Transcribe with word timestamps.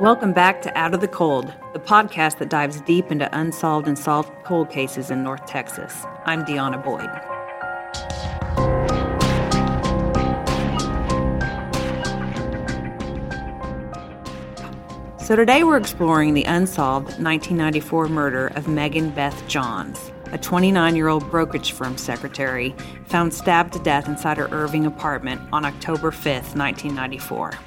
Welcome 0.00 0.32
back 0.32 0.62
to 0.62 0.78
Out 0.78 0.94
of 0.94 1.00
the 1.00 1.08
Cold, 1.08 1.52
the 1.72 1.80
podcast 1.80 2.38
that 2.38 2.48
dives 2.48 2.80
deep 2.82 3.10
into 3.10 3.28
unsolved 3.36 3.88
and 3.88 3.98
solved 3.98 4.30
cold 4.44 4.70
cases 4.70 5.10
in 5.10 5.24
North 5.24 5.44
Texas. 5.46 6.04
I'm 6.24 6.44
Deanna 6.44 6.80
Boyd. 6.84 7.10
So 15.20 15.34
today 15.34 15.64
we're 15.64 15.78
exploring 15.78 16.34
the 16.34 16.44
unsolved 16.44 17.20
1994 17.20 18.06
murder 18.06 18.46
of 18.54 18.68
Megan 18.68 19.10
Beth 19.10 19.48
Johns, 19.48 20.12
a 20.30 20.38
29 20.38 20.94
year 20.94 21.08
old 21.08 21.28
brokerage 21.28 21.72
firm 21.72 21.98
secretary 21.98 22.72
found 23.06 23.34
stabbed 23.34 23.72
to 23.72 23.80
death 23.80 24.06
inside 24.06 24.36
her 24.36 24.46
Irving 24.52 24.86
apartment 24.86 25.40
on 25.52 25.64
October 25.64 26.12
5th, 26.12 26.54
1994. 26.54 27.58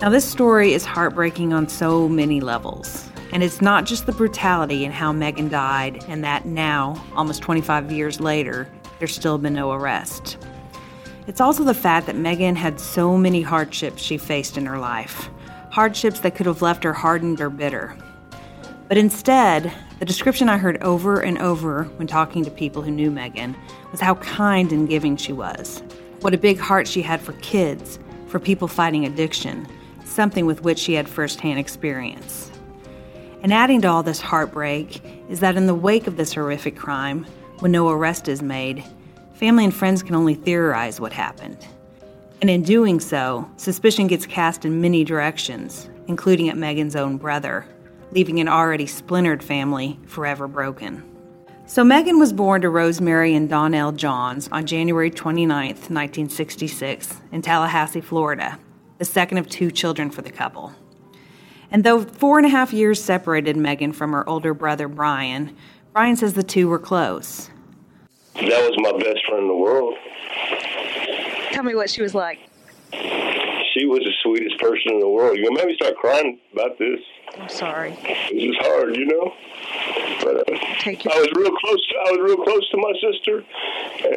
Now, 0.00 0.08
this 0.08 0.24
story 0.24 0.72
is 0.72 0.86
heartbreaking 0.86 1.52
on 1.52 1.68
so 1.68 2.08
many 2.08 2.40
levels. 2.40 3.06
And 3.32 3.42
it's 3.42 3.60
not 3.60 3.84
just 3.84 4.06
the 4.06 4.12
brutality 4.12 4.86
and 4.86 4.94
how 4.94 5.12
Megan 5.12 5.50
died, 5.50 6.02
and 6.08 6.24
that 6.24 6.46
now, 6.46 7.04
almost 7.14 7.42
25 7.42 7.92
years 7.92 8.18
later, 8.18 8.66
there's 8.98 9.14
still 9.14 9.36
been 9.36 9.52
no 9.52 9.72
arrest. 9.72 10.38
It's 11.26 11.42
also 11.42 11.64
the 11.64 11.74
fact 11.74 12.06
that 12.06 12.16
Megan 12.16 12.56
had 12.56 12.80
so 12.80 13.18
many 13.18 13.42
hardships 13.42 14.02
she 14.02 14.16
faced 14.16 14.56
in 14.56 14.64
her 14.64 14.78
life, 14.78 15.28
hardships 15.70 16.20
that 16.20 16.34
could 16.34 16.46
have 16.46 16.62
left 16.62 16.82
her 16.82 16.94
hardened 16.94 17.42
or 17.42 17.50
bitter. 17.50 17.94
But 18.88 18.96
instead, 18.96 19.70
the 19.98 20.06
description 20.06 20.48
I 20.48 20.56
heard 20.56 20.82
over 20.82 21.20
and 21.20 21.36
over 21.36 21.84
when 21.96 22.08
talking 22.08 22.42
to 22.46 22.50
people 22.50 22.80
who 22.80 22.90
knew 22.90 23.10
Megan 23.10 23.54
was 23.92 24.00
how 24.00 24.14
kind 24.14 24.72
and 24.72 24.88
giving 24.88 25.18
she 25.18 25.34
was. 25.34 25.82
What 26.20 26.32
a 26.32 26.38
big 26.38 26.58
heart 26.58 26.88
she 26.88 27.02
had 27.02 27.20
for 27.20 27.34
kids, 27.34 27.98
for 28.28 28.40
people 28.40 28.66
fighting 28.66 29.04
addiction, 29.04 29.68
something 30.20 30.44
with 30.44 30.60
which 30.60 30.78
she 30.78 30.92
had 30.92 31.08
firsthand 31.08 31.58
experience. 31.58 32.50
And 33.42 33.54
adding 33.54 33.80
to 33.80 33.88
all 33.88 34.02
this 34.02 34.20
heartbreak 34.20 35.00
is 35.30 35.40
that 35.40 35.56
in 35.56 35.66
the 35.66 35.74
wake 35.74 36.06
of 36.06 36.18
this 36.18 36.34
horrific 36.34 36.76
crime, 36.76 37.24
when 37.60 37.72
no 37.72 37.88
arrest 37.88 38.28
is 38.28 38.42
made, 38.42 38.84
family 39.32 39.64
and 39.64 39.74
friends 39.74 40.02
can 40.02 40.14
only 40.14 40.34
theorize 40.34 41.00
what 41.00 41.14
happened. 41.14 41.66
And 42.42 42.50
in 42.50 42.62
doing 42.64 43.00
so, 43.00 43.50
suspicion 43.56 44.08
gets 44.08 44.26
cast 44.26 44.66
in 44.66 44.82
many 44.82 45.04
directions, 45.04 45.88
including 46.06 46.50
at 46.50 46.58
Megan's 46.58 46.96
own 46.96 47.16
brother, 47.16 47.64
leaving 48.12 48.40
an 48.40 48.48
already 48.48 48.86
splintered 48.86 49.42
family 49.42 49.98
forever 50.04 50.46
broken. 50.46 51.02
So 51.64 51.82
Megan 51.82 52.18
was 52.18 52.34
born 52.34 52.60
to 52.60 52.68
Rosemary 52.68 53.34
and 53.34 53.48
Donnell 53.48 53.92
Johns 53.92 54.50
on 54.52 54.66
January 54.66 55.10
29, 55.10 55.66
1966, 55.66 57.22
in 57.32 57.40
Tallahassee, 57.40 58.02
Florida, 58.02 58.58
the 59.00 59.04
second 59.06 59.38
of 59.38 59.48
two 59.48 59.70
children 59.70 60.10
for 60.10 60.20
the 60.20 60.30
couple. 60.30 60.74
And 61.70 61.84
though 61.84 62.02
four 62.02 62.36
and 62.36 62.46
a 62.46 62.50
half 62.50 62.70
years 62.70 63.02
separated 63.02 63.56
Megan 63.56 63.94
from 63.94 64.12
her 64.12 64.28
older 64.28 64.52
brother 64.52 64.88
Brian, 64.88 65.56
Brian 65.94 66.16
says 66.16 66.34
the 66.34 66.42
two 66.42 66.68
were 66.68 66.78
close. 66.78 67.48
That 68.34 68.44
was 68.44 68.74
my 68.76 68.92
best 68.92 69.24
friend 69.26 69.44
in 69.44 69.48
the 69.48 69.56
world. 69.56 69.94
Tell 71.50 71.62
me 71.62 71.74
what 71.74 71.88
she 71.88 72.02
was 72.02 72.14
like. 72.14 72.40
She 72.92 73.86
was 73.86 74.00
the 74.00 74.12
sweetest 74.22 74.58
person 74.58 74.92
in 74.92 75.00
the 75.00 75.08
world. 75.08 75.38
You 75.38 75.50
made 75.50 75.64
me 75.64 75.74
start 75.76 75.96
crying 75.96 76.38
about 76.52 76.78
this. 76.78 77.00
I'm 77.38 77.48
sorry. 77.48 77.92
This 78.02 78.50
is 78.50 78.56
hard, 78.58 78.96
you 78.96 79.06
know. 79.06 79.32
But 80.22 80.52
uh, 80.52 80.58
Take 80.78 81.04
your 81.04 81.14
I 81.14 81.20
was 81.20 81.30
real 81.36 81.56
close. 81.56 81.88
To, 81.88 81.94
I 81.96 82.10
was 82.10 82.20
real 82.20 82.44
close 82.44 82.68
to 82.70 82.76
my 82.76 82.92
sister, 83.00 83.44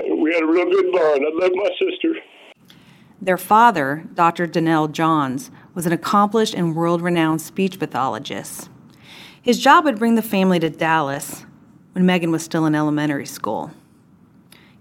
and 0.04 0.22
we 0.22 0.34
had 0.34 0.44
a 0.44 0.48
real 0.48 0.66
good 0.66 0.92
bond. 0.92 1.24
I 1.24 1.32
loved 1.32 1.56
my 1.56 1.70
sister. 1.80 2.16
Their 3.24 3.38
father, 3.38 4.04
Dr. 4.14 4.46
Donnell 4.46 4.90
Johns, 4.90 5.50
was 5.74 5.86
an 5.86 5.94
accomplished 5.94 6.54
and 6.54 6.76
world 6.76 7.02
renowned 7.02 7.42
speech 7.42 7.80
pathologist. 7.80 8.68
His 9.42 9.62
job 9.62 9.86
would 9.86 9.98
bring 9.98 10.16
the 10.16 10.22
family 10.22 10.60
to 10.60 10.70
Dallas 10.70 11.46
when 11.94 12.06
Megan 12.06 12.32
was 12.32 12.44
still 12.44 12.66
in 12.66 12.76
elementary 12.76 13.26
school. 13.26 13.72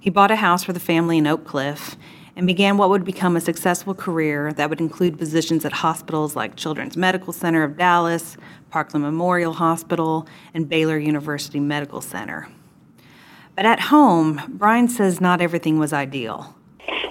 He 0.01 0.11
bought 0.11 0.33
a 0.33 0.37
house 0.37 0.65
for 0.65 0.73
the 0.73 0.81
family 0.81 1.19
in 1.19 1.27
Oak 1.29 1.45
Cliff 1.45 1.97
and 2.35 2.45
began 2.45 2.77
what 2.77 2.91
would 2.91 3.05
become 3.05 3.37
a 3.37 3.41
successful 3.41 3.95
career 3.95 4.53
that 4.55 4.69
would 4.69 4.81
include 4.81 5.19
positions 5.19 5.65
at 5.65 5.75
hospitals 5.75 6.35
like 6.35 6.57
Children's 6.57 6.97
Medical 6.97 7.33
Center 7.33 7.63
of 7.63 7.77
Dallas, 7.77 8.37
Parkland 8.71 9.05
Memorial 9.05 9.53
Hospital, 9.53 10.27
and 10.53 10.69
Baylor 10.69 10.99
University 10.99 11.61
Medical 11.61 12.01
Center. 12.01 12.49
But 13.55 13.67
at 13.67 13.79
home, 13.79 14.41
Brian 14.49 14.89
says 14.89 15.21
not 15.21 15.41
everything 15.41 15.79
was 15.79 15.93
ideal 15.93 16.57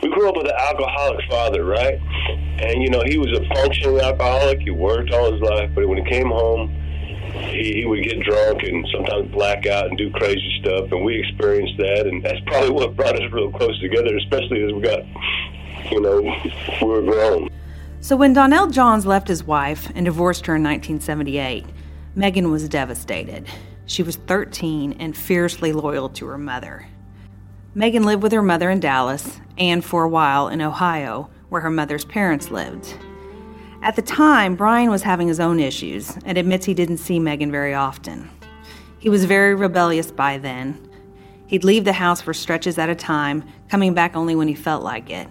we 0.01 0.09
grew 0.09 0.28
up 0.28 0.35
with 0.35 0.47
an 0.47 0.57
alcoholic 0.57 1.19
father, 1.29 1.63
right? 1.63 2.00
And 2.59 2.81
you 2.81 2.89
know, 2.89 3.03
he 3.06 3.17
was 3.17 3.31
a 3.38 3.45
functioning 3.56 4.00
alcoholic. 4.00 4.59
He 4.59 4.72
worked 4.72 5.12
all 5.12 5.31
his 5.31 5.41
life, 5.41 5.72
but 5.73 5.88
when 5.88 6.03
he 6.03 6.09
came 6.09 6.28
home, 6.28 6.69
he, 7.51 7.73
he 7.81 7.85
would 7.85 8.03
get 8.03 8.19
drunk 8.22 8.63
and 8.63 8.88
sometimes 8.91 9.31
black 9.31 9.66
out 9.66 9.88
and 9.88 9.97
do 9.97 10.11
crazy 10.11 10.59
stuff. 10.61 10.91
And 10.91 11.03
we 11.03 11.19
experienced 11.19 11.78
that, 11.78 12.07
and 12.07 12.23
that's 12.23 12.40
probably 12.45 12.72
what 12.72 12.95
brought 12.95 13.16
us 13.16 13.31
real 13.31 13.51
close 13.51 13.79
together, 13.79 14.16
especially 14.17 14.63
as 14.63 14.73
we 14.73 14.81
got, 14.81 15.00
you 15.91 16.01
know, 16.01 16.22
we 16.81 16.88
were 16.88 17.01
grown. 17.01 17.50
So 18.01 18.16
when 18.16 18.34
Donnell 18.34 18.67
Johns 18.67 19.06
left 19.06 19.28
his 19.28 19.44
wife 19.44 19.91
and 19.94 20.06
divorced 20.06 20.47
her 20.47 20.56
in 20.56 20.63
1978, 20.63 21.66
Megan 22.16 22.50
was 22.50 22.67
devastated. 22.67 23.47
She 23.85 24.01
was 24.03 24.16
13 24.16 24.94
and 24.94 25.16
fiercely 25.16 25.72
loyal 25.72 26.09
to 26.09 26.25
her 26.25 26.38
mother. 26.38 26.88
Megan 27.74 28.04
lived 28.04 28.22
with 28.22 28.34
her 28.34 28.42
mother 28.42 28.70
in 28.70 28.82
Dallas 28.82 29.40
and 29.58 29.84
for 29.84 30.04
a 30.04 30.09
while 30.09 30.50
in 30.50 30.62
Ohio, 30.62 31.30
where 31.48 31.62
her 31.62 31.70
mother's 31.70 32.04
parents 32.04 32.52
lived. 32.52 32.94
At 33.82 33.96
the 33.96 34.02
time, 34.02 34.56
Brian 34.56 34.90
was 34.90 35.04
having 35.04 35.30
his 35.30 35.40
own 35.40 35.58
issues 35.58 36.18
and 36.26 36.38
admits 36.38 36.66
he 36.66 36.74
didn't 36.74 36.98
see 36.98 37.18
Megan 37.18 37.50
very 37.50 37.74
often. 37.74 38.30
He 39.00 39.08
was 39.08 39.24
very 39.24 39.56
rebellious 39.56 40.12
by 40.12 40.38
then. 40.38 40.86
He'd 41.48 41.64
leave 41.64 41.86
the 41.86 41.94
house 41.94 42.20
for 42.20 42.34
stretches 42.34 42.78
at 42.78 42.90
a 42.90 42.96
time, 42.96 43.46
coming 43.70 43.94
back 43.94 44.18
only 44.18 44.36
when 44.36 44.50
he 44.50 44.53
felt 44.53 44.84
like 44.84 45.09
it. 45.09 45.30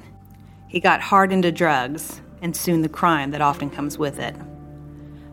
He 0.67 0.81
got 0.81 1.03
hard 1.03 1.33
into 1.33 1.53
drugs 1.53 2.23
and 2.41 2.57
soon 2.57 2.81
the 2.81 2.89
crime 2.89 3.33
that 3.33 3.43
often 3.43 3.69
comes 3.69 3.99
with 3.99 4.19
it. 4.19 4.35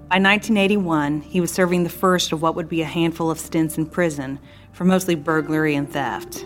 By 0.09 0.19
1981, 0.19 1.22
he 1.22 1.39
was 1.39 1.51
serving 1.51 1.84
the 1.84 1.89
first 1.89 2.34
of 2.34 2.41
what 2.41 2.56
would 2.56 2.68
be 2.68 2.81
a 2.81 2.85
handful 2.85 3.31
of 3.31 3.39
stints 3.39 3.78
in 3.78 3.85
prison 3.85 4.39
for 4.74 4.84
mostly 4.84 5.16
burglary 5.16 5.74
and 5.74 5.89
theft. 5.89 6.45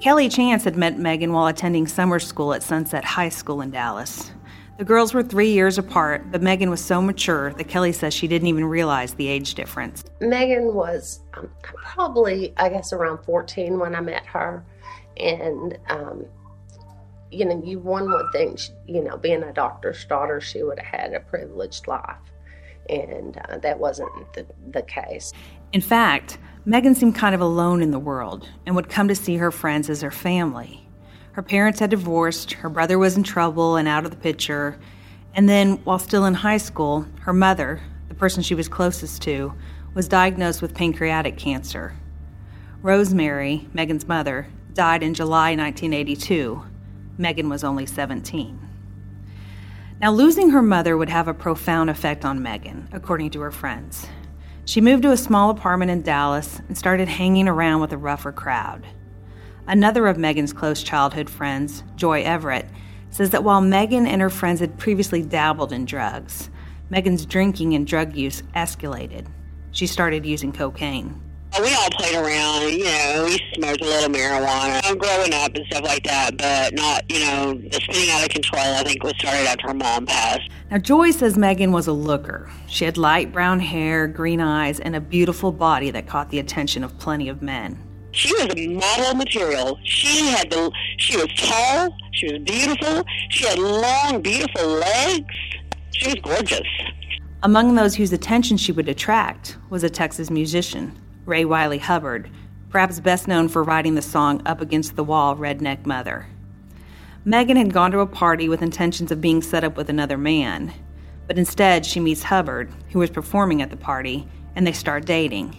Kelly 0.00 0.28
Chance 0.28 0.64
had 0.64 0.76
met 0.76 0.98
Megan 0.98 1.32
while 1.32 1.46
attending 1.46 1.86
summer 1.86 2.18
school 2.18 2.52
at 2.52 2.62
Sunset 2.62 3.02
High 3.02 3.30
School 3.30 3.62
in 3.62 3.70
Dallas. 3.70 4.30
The 4.76 4.84
girls 4.84 5.14
were 5.14 5.22
three 5.22 5.50
years 5.50 5.78
apart, 5.78 6.30
but 6.30 6.42
Megan 6.42 6.68
was 6.68 6.84
so 6.84 7.00
mature 7.00 7.54
that 7.54 7.64
Kelly 7.64 7.92
says 7.92 8.12
she 8.12 8.28
didn't 8.28 8.48
even 8.48 8.66
realize 8.66 9.14
the 9.14 9.26
age 9.26 9.54
difference. 9.54 10.04
Megan 10.20 10.74
was 10.74 11.20
um, 11.32 11.50
probably, 11.62 12.52
I 12.58 12.68
guess, 12.68 12.92
around 12.92 13.24
14 13.24 13.78
when 13.78 13.94
I 13.94 14.02
met 14.02 14.26
her. 14.26 14.62
And, 15.16 15.78
um, 15.88 16.26
you 17.30 17.46
know, 17.46 17.62
you 17.64 17.78
one 17.78 18.10
would 18.10 18.26
think, 18.32 18.60
you 18.86 19.02
know, 19.02 19.16
being 19.16 19.42
a 19.44 19.52
doctor's 19.54 20.04
daughter, 20.04 20.42
she 20.42 20.62
would 20.62 20.78
have 20.78 21.00
had 21.00 21.14
a 21.14 21.20
privileged 21.20 21.88
life. 21.88 22.18
And 22.88 23.36
uh, 23.48 23.58
that 23.58 23.78
wasn't 23.78 24.10
the, 24.34 24.46
the 24.70 24.82
case. 24.82 25.32
In 25.72 25.80
fact, 25.80 26.38
Megan 26.64 26.94
seemed 26.94 27.14
kind 27.14 27.34
of 27.34 27.40
alone 27.40 27.82
in 27.82 27.90
the 27.90 27.98
world 27.98 28.48
and 28.64 28.74
would 28.76 28.88
come 28.88 29.08
to 29.08 29.14
see 29.14 29.36
her 29.36 29.50
friends 29.50 29.88
as 29.90 30.02
her 30.02 30.10
family. 30.10 30.88
Her 31.32 31.42
parents 31.42 31.80
had 31.80 31.90
divorced, 31.90 32.52
her 32.54 32.68
brother 32.68 32.98
was 32.98 33.16
in 33.16 33.22
trouble 33.22 33.76
and 33.76 33.86
out 33.86 34.04
of 34.04 34.10
the 34.10 34.16
picture, 34.16 34.78
and 35.34 35.48
then, 35.48 35.76
while 35.84 35.98
still 35.98 36.24
in 36.24 36.32
high 36.32 36.56
school, 36.56 37.06
her 37.20 37.32
mother, 37.34 37.82
the 38.08 38.14
person 38.14 38.42
she 38.42 38.54
was 38.54 38.68
closest 38.68 39.20
to, 39.22 39.52
was 39.92 40.08
diagnosed 40.08 40.62
with 40.62 40.74
pancreatic 40.74 41.36
cancer. 41.36 41.94
Rosemary, 42.80 43.68
Megan's 43.74 44.08
mother, 44.08 44.48
died 44.72 45.02
in 45.02 45.12
July 45.12 45.54
1982. 45.54 46.62
Megan 47.18 47.48
was 47.48 47.64
only 47.64 47.84
17. 47.84 48.65
Now, 49.98 50.12
losing 50.12 50.50
her 50.50 50.60
mother 50.60 50.94
would 50.96 51.08
have 51.08 51.26
a 51.26 51.32
profound 51.32 51.88
effect 51.88 52.24
on 52.24 52.42
Megan, 52.42 52.86
according 52.92 53.30
to 53.30 53.40
her 53.40 53.50
friends. 53.50 54.06
She 54.66 54.82
moved 54.82 55.04
to 55.04 55.12
a 55.12 55.16
small 55.16 55.48
apartment 55.48 55.90
in 55.90 56.02
Dallas 56.02 56.60
and 56.68 56.76
started 56.76 57.08
hanging 57.08 57.48
around 57.48 57.80
with 57.80 57.92
a 57.92 57.96
rougher 57.96 58.30
crowd. 58.30 58.86
Another 59.66 60.06
of 60.06 60.18
Megan's 60.18 60.52
close 60.52 60.82
childhood 60.82 61.30
friends, 61.30 61.82
Joy 61.96 62.22
Everett, 62.22 62.68
says 63.08 63.30
that 63.30 63.42
while 63.42 63.62
Megan 63.62 64.06
and 64.06 64.20
her 64.20 64.28
friends 64.28 64.60
had 64.60 64.76
previously 64.76 65.22
dabbled 65.22 65.72
in 65.72 65.86
drugs, 65.86 66.50
Megan's 66.90 67.24
drinking 67.24 67.74
and 67.74 67.86
drug 67.86 68.14
use 68.14 68.42
escalated. 68.54 69.26
She 69.70 69.86
started 69.86 70.26
using 70.26 70.52
cocaine. 70.52 71.22
We 71.60 71.74
all 71.74 71.88
played 71.90 72.14
around, 72.14 72.70
you 72.70 72.84
know, 72.84 73.24
we 73.24 73.40
smoked 73.54 73.80
a 73.80 73.84
little 73.84 74.10
marijuana 74.10 74.98
growing 74.98 75.32
up 75.32 75.54
and 75.54 75.64
stuff 75.66 75.84
like 75.84 76.02
that, 76.04 76.36
but 76.36 76.74
not, 76.74 77.10
you 77.10 77.20
know, 77.20 77.54
the 77.54 77.80
spinning 77.82 78.10
out 78.10 78.24
of 78.24 78.28
control, 78.28 78.62
I 78.62 78.82
think, 78.82 79.02
was 79.02 79.14
started 79.18 79.46
after 79.46 79.68
her 79.68 79.74
mom 79.74 80.04
passed. 80.04 80.50
Now, 80.70 80.76
Joy 80.76 81.12
says 81.12 81.38
Megan 81.38 81.72
was 81.72 81.86
a 81.86 81.92
looker. 81.92 82.50
She 82.66 82.84
had 82.84 82.98
light 82.98 83.32
brown 83.32 83.60
hair, 83.60 84.06
green 84.06 84.40
eyes, 84.40 84.80
and 84.80 84.94
a 84.94 85.00
beautiful 85.00 85.50
body 85.50 85.90
that 85.92 86.06
caught 86.06 86.28
the 86.28 86.40
attention 86.40 86.84
of 86.84 86.98
plenty 86.98 87.30
of 87.30 87.40
men. 87.40 87.78
She 88.12 88.34
was 88.34 88.48
a 88.54 88.68
model 88.68 89.14
material. 89.14 89.78
She 89.84 90.26
had 90.26 90.50
the, 90.50 90.70
she 90.98 91.16
was 91.16 91.28
tall, 91.38 91.96
she 92.12 92.32
was 92.32 92.42
beautiful, 92.42 93.02
she 93.30 93.46
had 93.46 93.58
long, 93.58 94.20
beautiful 94.20 94.66
legs. 94.66 95.34
She 95.92 96.08
was 96.08 96.16
gorgeous. 96.16 96.68
Among 97.42 97.74
those 97.74 97.94
whose 97.94 98.12
attention 98.12 98.56
she 98.56 98.72
would 98.72 98.88
attract 98.88 99.56
was 99.70 99.84
a 99.84 99.90
Texas 99.90 100.30
musician, 100.30 100.98
Ray 101.26 101.44
Wylie 101.44 101.78
Hubbard, 101.78 102.30
perhaps 102.70 103.00
best 103.00 103.26
known 103.26 103.48
for 103.48 103.64
writing 103.64 103.96
the 103.96 104.02
song 104.02 104.40
Up 104.46 104.60
Against 104.60 104.94
the 104.94 105.02
Wall 105.02 105.34
Redneck 105.34 105.84
Mother. 105.84 106.28
Megan 107.24 107.56
had 107.56 107.72
gone 107.72 107.90
to 107.90 107.98
a 107.98 108.06
party 108.06 108.48
with 108.48 108.62
intentions 108.62 109.10
of 109.10 109.20
being 109.20 109.42
set 109.42 109.64
up 109.64 109.76
with 109.76 109.90
another 109.90 110.16
man, 110.16 110.72
but 111.26 111.36
instead 111.36 111.84
she 111.84 111.98
meets 111.98 112.22
Hubbard, 112.22 112.72
who 112.90 113.00
was 113.00 113.10
performing 113.10 113.60
at 113.60 113.70
the 113.70 113.76
party, 113.76 114.28
and 114.54 114.64
they 114.64 114.72
start 114.72 115.04
dating. 115.04 115.56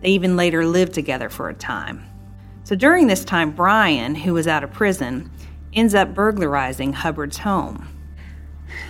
They 0.00 0.10
even 0.10 0.36
later 0.36 0.64
live 0.64 0.92
together 0.92 1.28
for 1.28 1.48
a 1.48 1.54
time. 1.54 2.04
So 2.62 2.76
during 2.76 3.08
this 3.08 3.24
time, 3.24 3.50
Brian, 3.50 4.14
who 4.14 4.34
was 4.34 4.46
out 4.46 4.62
of 4.62 4.72
prison, 4.72 5.28
ends 5.72 5.92
up 5.92 6.14
burglarizing 6.14 6.92
Hubbard's 6.92 7.38
home. 7.38 7.88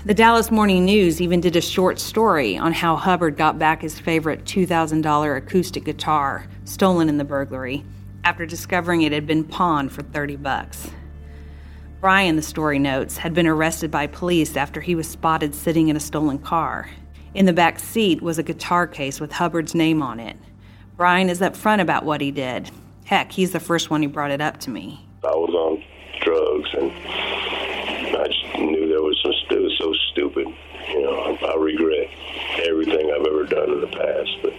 The 0.05 0.15
Dallas 0.15 0.51
Morning 0.51 0.85
News 0.85 1.21
even 1.21 1.41
did 1.41 1.57
a 1.57 1.61
short 1.61 1.99
story 1.99 2.57
on 2.57 2.73
how 2.73 2.97
Hubbard 2.97 3.37
got 3.37 3.59
back 3.59 3.83
his 3.83 3.99
favorite 3.99 4.45
$2,000 4.45 5.37
acoustic 5.37 5.85
guitar 5.85 6.47
stolen 6.65 7.09
in 7.09 7.19
the 7.19 7.25
burglary 7.25 7.85
after 8.25 8.47
discovering 8.47 9.03
it 9.03 9.13
had 9.13 9.27
been 9.27 9.45
pawned 9.45 9.93
for 9.93 10.03
30 10.03 10.37
bucks. 10.37 10.91
Brian, 12.01 12.37
the 12.37 12.43
story 12.43 12.79
notes, 12.79 13.19
had 13.19 13.35
been 13.35 13.47
arrested 13.47 13.91
by 13.91 14.07
police 14.07 14.57
after 14.57 14.81
he 14.81 14.95
was 14.95 15.07
spotted 15.07 15.55
sitting 15.55 15.89
in 15.89 15.97
a 15.97 16.01
stolen 16.01 16.39
car. 16.39 16.89
In 17.35 17.47
the 17.47 17.53
back 17.53 17.79
seat 17.79 18.23
was 18.23 18.39
a 18.39 18.43
guitar 18.43 18.87
case 18.87 19.21
with 19.21 19.33
Hubbard's 19.33 19.75
name 19.75 20.03
on 20.03 20.19
it. 20.19 20.37
Brian 20.97 21.29
is 21.29 21.41
upfront 21.41 21.81
about 21.81 22.05
what 22.05 22.21
he 22.21 22.31
did. 22.31 22.71
Heck, 23.05 23.33
he's 23.33 23.53
the 23.53 23.61
first 23.61 23.91
one 23.91 24.03
who 24.03 24.09
brought 24.09 24.31
it 24.31 24.41
up 24.41 24.59
to 24.61 24.71
me. 24.71 25.07
I 25.25 25.29
was 25.29 25.55
on 25.55 25.85
drugs 26.21 26.71
and 26.75 26.91
I 28.17 28.27
just 28.29 28.59
knew 28.59 28.89
was 29.25 29.45
it 29.51 29.61
was 29.61 29.77
so 29.79 29.93
stupid. 30.13 30.47
You 30.89 31.03
know, 31.03 31.39
I 31.47 31.55
regret 31.57 32.09
everything 32.65 33.11
I've 33.11 33.27
ever 33.27 33.45
done 33.45 33.71
in 33.71 33.81
the 33.81 33.87
past. 33.87 34.31
But 34.43 34.53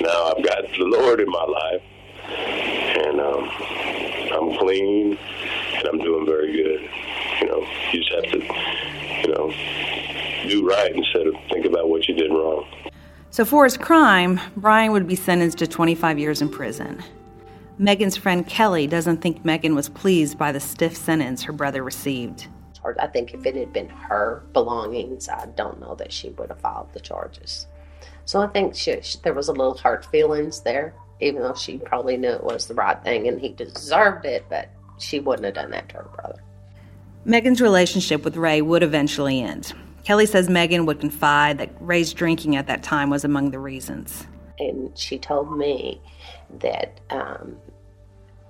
now 0.00 0.32
I've 0.32 0.44
got 0.44 0.62
the 0.78 0.84
Lord 0.84 1.20
in 1.20 1.28
my 1.28 1.44
life, 1.44 1.82
and 2.26 3.20
um, 3.20 3.50
I'm 4.32 4.58
clean, 4.58 5.18
and 5.74 5.88
I'm 5.88 5.98
doing 5.98 6.26
very 6.26 6.52
good. 6.52 6.90
You 7.40 7.46
know, 7.46 7.66
you 7.92 8.00
just 8.00 8.12
have 8.14 8.24
to, 8.32 8.38
you 9.22 9.34
know, 9.34 9.52
do 10.48 10.68
right 10.68 10.94
instead 10.94 11.26
of 11.26 11.34
think 11.50 11.66
about 11.66 11.88
what 11.88 12.08
you 12.08 12.14
did 12.14 12.30
wrong. 12.30 12.66
So 13.30 13.44
for 13.44 13.64
his 13.64 13.76
crime, 13.76 14.40
Brian 14.56 14.92
would 14.92 15.06
be 15.06 15.14
sentenced 15.14 15.58
to 15.58 15.66
25 15.66 16.18
years 16.18 16.42
in 16.42 16.48
prison. 16.48 17.02
Megan's 17.78 18.16
friend 18.16 18.44
Kelly 18.46 18.88
doesn't 18.88 19.18
think 19.18 19.44
Megan 19.44 19.76
was 19.76 19.88
pleased 19.88 20.36
by 20.36 20.50
the 20.50 20.58
stiff 20.58 20.96
sentence 20.96 21.42
her 21.44 21.52
brother 21.52 21.84
received. 21.84 22.48
I 23.00 23.06
think 23.06 23.34
if 23.34 23.44
it 23.46 23.56
had 23.56 23.72
been 23.72 23.88
her 23.88 24.42
belongings, 24.52 25.28
I 25.28 25.46
don't 25.56 25.80
know 25.80 25.94
that 25.96 26.12
she 26.12 26.30
would 26.30 26.48
have 26.48 26.60
filed 26.60 26.92
the 26.92 27.00
charges. 27.00 27.66
So 28.24 28.40
I 28.40 28.46
think 28.46 28.74
she, 28.74 29.00
she, 29.02 29.18
there 29.22 29.34
was 29.34 29.48
a 29.48 29.52
little 29.52 29.76
hurt 29.76 30.04
feelings 30.06 30.60
there, 30.60 30.94
even 31.20 31.42
though 31.42 31.54
she 31.54 31.78
probably 31.78 32.16
knew 32.16 32.30
it 32.30 32.44
was 32.44 32.66
the 32.66 32.74
right 32.74 33.02
thing 33.02 33.26
and 33.28 33.40
he 33.40 33.50
deserved 33.50 34.26
it, 34.26 34.44
but 34.48 34.68
she 34.98 35.20
wouldn't 35.20 35.44
have 35.44 35.54
done 35.54 35.70
that 35.70 35.88
to 35.90 35.96
her 35.96 36.10
brother. 36.14 36.42
Megan's 37.24 37.60
relationship 37.60 38.24
with 38.24 38.36
Ray 38.36 38.62
would 38.62 38.82
eventually 38.82 39.42
end. 39.42 39.72
Kelly 40.04 40.26
says 40.26 40.48
Megan 40.48 40.86
would 40.86 41.00
confide 41.00 41.58
that 41.58 41.70
Ray's 41.80 42.14
drinking 42.14 42.56
at 42.56 42.66
that 42.66 42.82
time 42.82 43.10
was 43.10 43.24
among 43.24 43.50
the 43.50 43.58
reasons. 43.58 44.26
And 44.58 44.96
she 44.98 45.18
told 45.18 45.56
me 45.56 46.00
that 46.60 47.00
um, 47.10 47.56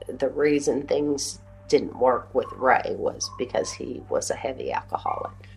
the 0.09 0.29
reason 0.29 0.87
things 0.87 1.41
didn't 1.69 1.99
work 1.99 2.35
with 2.35 2.51
Ray 2.53 2.95
was 2.97 3.31
because 3.39 3.73
he 3.73 4.03
was 4.09 4.31
a 4.31 4.35
heavy 4.35 4.73
alcoholic. 4.73 5.49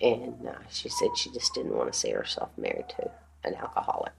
And 0.00 0.46
uh, 0.46 0.54
she 0.70 0.88
said 0.88 1.08
she 1.16 1.30
just 1.30 1.54
didn't 1.54 1.76
want 1.76 1.92
to 1.92 1.98
see 1.98 2.10
herself 2.10 2.50
married 2.56 2.88
to 2.90 3.10
an 3.44 3.54
alcoholic. 3.54 4.12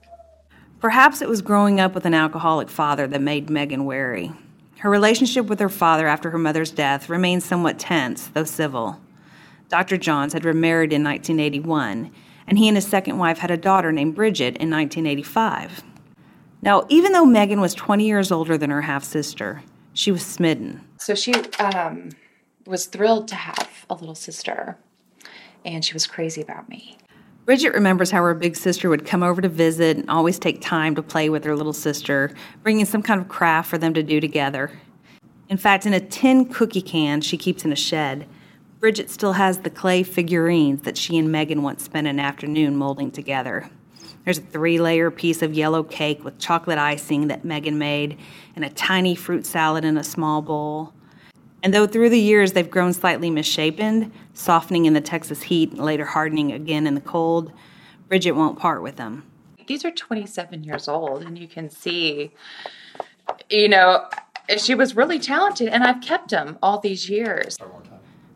Perhaps 0.80 1.20
it 1.20 1.28
was 1.28 1.42
growing 1.42 1.80
up 1.80 1.94
with 1.94 2.06
an 2.06 2.14
alcoholic 2.14 2.68
father 2.68 3.06
that 3.06 3.20
made 3.20 3.50
Megan 3.50 3.84
wary. 3.84 4.32
Her 4.78 4.88
relationship 4.88 5.46
with 5.46 5.60
her 5.60 5.68
father 5.68 6.06
after 6.06 6.30
her 6.30 6.38
mother's 6.38 6.70
death 6.70 7.10
remained 7.10 7.42
somewhat 7.42 7.78
tense, 7.78 8.28
though 8.28 8.44
civil. 8.44 8.98
Dr. 9.68 9.98
Johns 9.98 10.32
had 10.32 10.44
remarried 10.44 10.92
in 10.92 11.04
1981, 11.04 12.10
and 12.46 12.58
he 12.58 12.66
and 12.66 12.76
his 12.76 12.86
second 12.86 13.18
wife 13.18 13.38
had 13.38 13.50
a 13.50 13.58
daughter 13.58 13.92
named 13.92 14.14
Bridget 14.14 14.56
in 14.56 14.70
1985. 14.70 15.82
Now, 16.62 16.86
even 16.88 17.12
though 17.12 17.26
Megan 17.26 17.60
was 17.60 17.74
20 17.74 18.06
years 18.06 18.32
older 18.32 18.56
than 18.56 18.70
her 18.70 18.82
half 18.82 19.04
sister, 19.04 19.62
she 19.92 20.12
was 20.12 20.24
smitten. 20.24 20.84
So 20.98 21.14
she 21.14 21.34
um, 21.58 22.10
was 22.66 22.86
thrilled 22.86 23.28
to 23.28 23.34
have 23.34 23.86
a 23.88 23.94
little 23.94 24.14
sister, 24.14 24.78
and 25.64 25.84
she 25.84 25.92
was 25.92 26.06
crazy 26.06 26.40
about 26.40 26.68
me. 26.68 26.96
Bridget 27.44 27.74
remembers 27.74 28.10
how 28.10 28.22
her 28.22 28.34
big 28.34 28.56
sister 28.56 28.88
would 28.88 29.06
come 29.06 29.22
over 29.22 29.40
to 29.40 29.48
visit 29.48 29.96
and 29.96 30.08
always 30.08 30.38
take 30.38 30.60
time 30.60 30.94
to 30.94 31.02
play 31.02 31.28
with 31.28 31.44
her 31.44 31.56
little 31.56 31.72
sister, 31.72 32.34
bringing 32.62 32.84
some 32.84 33.02
kind 33.02 33.20
of 33.20 33.28
craft 33.28 33.68
for 33.68 33.78
them 33.78 33.94
to 33.94 34.02
do 34.02 34.20
together. 34.20 34.70
In 35.48 35.56
fact, 35.56 35.84
in 35.84 35.92
a 35.92 36.00
tin 36.00 36.46
cookie 36.46 36.82
can 36.82 37.20
she 37.20 37.36
keeps 37.36 37.64
in 37.64 37.72
a 37.72 37.76
shed, 37.76 38.28
Bridget 38.80 39.10
still 39.10 39.34
has 39.34 39.58
the 39.58 39.68
clay 39.68 40.02
figurines 40.02 40.82
that 40.82 40.96
she 40.96 41.18
and 41.18 41.30
Megan 41.30 41.62
once 41.62 41.84
spent 41.84 42.06
an 42.06 42.18
afternoon 42.18 42.76
molding 42.76 43.10
together. 43.10 43.68
There's 44.24 44.38
a 44.38 44.42
three 44.42 44.78
layer 44.78 45.10
piece 45.10 45.42
of 45.42 45.54
yellow 45.54 45.82
cake 45.82 46.24
with 46.24 46.38
chocolate 46.38 46.78
icing 46.78 47.28
that 47.28 47.44
Megan 47.44 47.78
made, 47.78 48.18
and 48.54 48.64
a 48.64 48.70
tiny 48.70 49.14
fruit 49.14 49.46
salad 49.46 49.84
in 49.84 49.96
a 49.96 50.04
small 50.04 50.42
bowl. 50.42 50.92
And 51.62 51.74
though 51.74 51.86
through 51.86 52.10
the 52.10 52.20
years 52.20 52.52
they've 52.52 52.70
grown 52.70 52.92
slightly 52.92 53.30
misshapen, 53.30 54.12
softening 54.34 54.86
in 54.86 54.94
the 54.94 55.00
Texas 55.00 55.42
heat 55.42 55.72
and 55.72 55.80
later 55.80 56.04
hardening 56.04 56.52
again 56.52 56.86
in 56.86 56.94
the 56.94 57.00
cold, 57.00 57.52
Bridget 58.08 58.32
won't 58.32 58.58
part 58.58 58.82
with 58.82 58.96
them. 58.96 59.24
These 59.66 59.84
are 59.84 59.90
27 59.90 60.64
years 60.64 60.88
old, 60.88 61.22
and 61.22 61.38
you 61.38 61.46
can 61.46 61.70
see, 61.70 62.32
you 63.48 63.68
know, 63.68 64.08
she 64.58 64.74
was 64.74 64.96
really 64.96 65.18
talented, 65.18 65.68
and 65.68 65.84
I've 65.84 66.00
kept 66.00 66.30
them 66.30 66.58
all 66.62 66.80
these 66.80 67.08
years. 67.08 67.56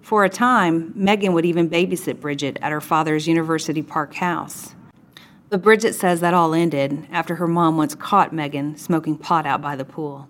For 0.00 0.24
a 0.24 0.28
time, 0.28 0.92
Megan 0.94 1.32
would 1.32 1.44
even 1.44 1.68
babysit 1.68 2.20
Bridget 2.20 2.58
at 2.60 2.70
her 2.70 2.80
father's 2.80 3.26
University 3.26 3.82
Park 3.82 4.14
house. 4.14 4.73
But 5.50 5.62
Bridget 5.62 5.94
says 5.94 6.20
that 6.20 6.34
all 6.34 6.54
ended 6.54 7.06
after 7.12 7.36
her 7.36 7.46
mom 7.46 7.76
once 7.76 7.94
caught 7.94 8.32
Megan 8.32 8.76
smoking 8.76 9.16
pot 9.16 9.46
out 9.46 9.62
by 9.62 9.76
the 9.76 9.84
pool. 9.84 10.28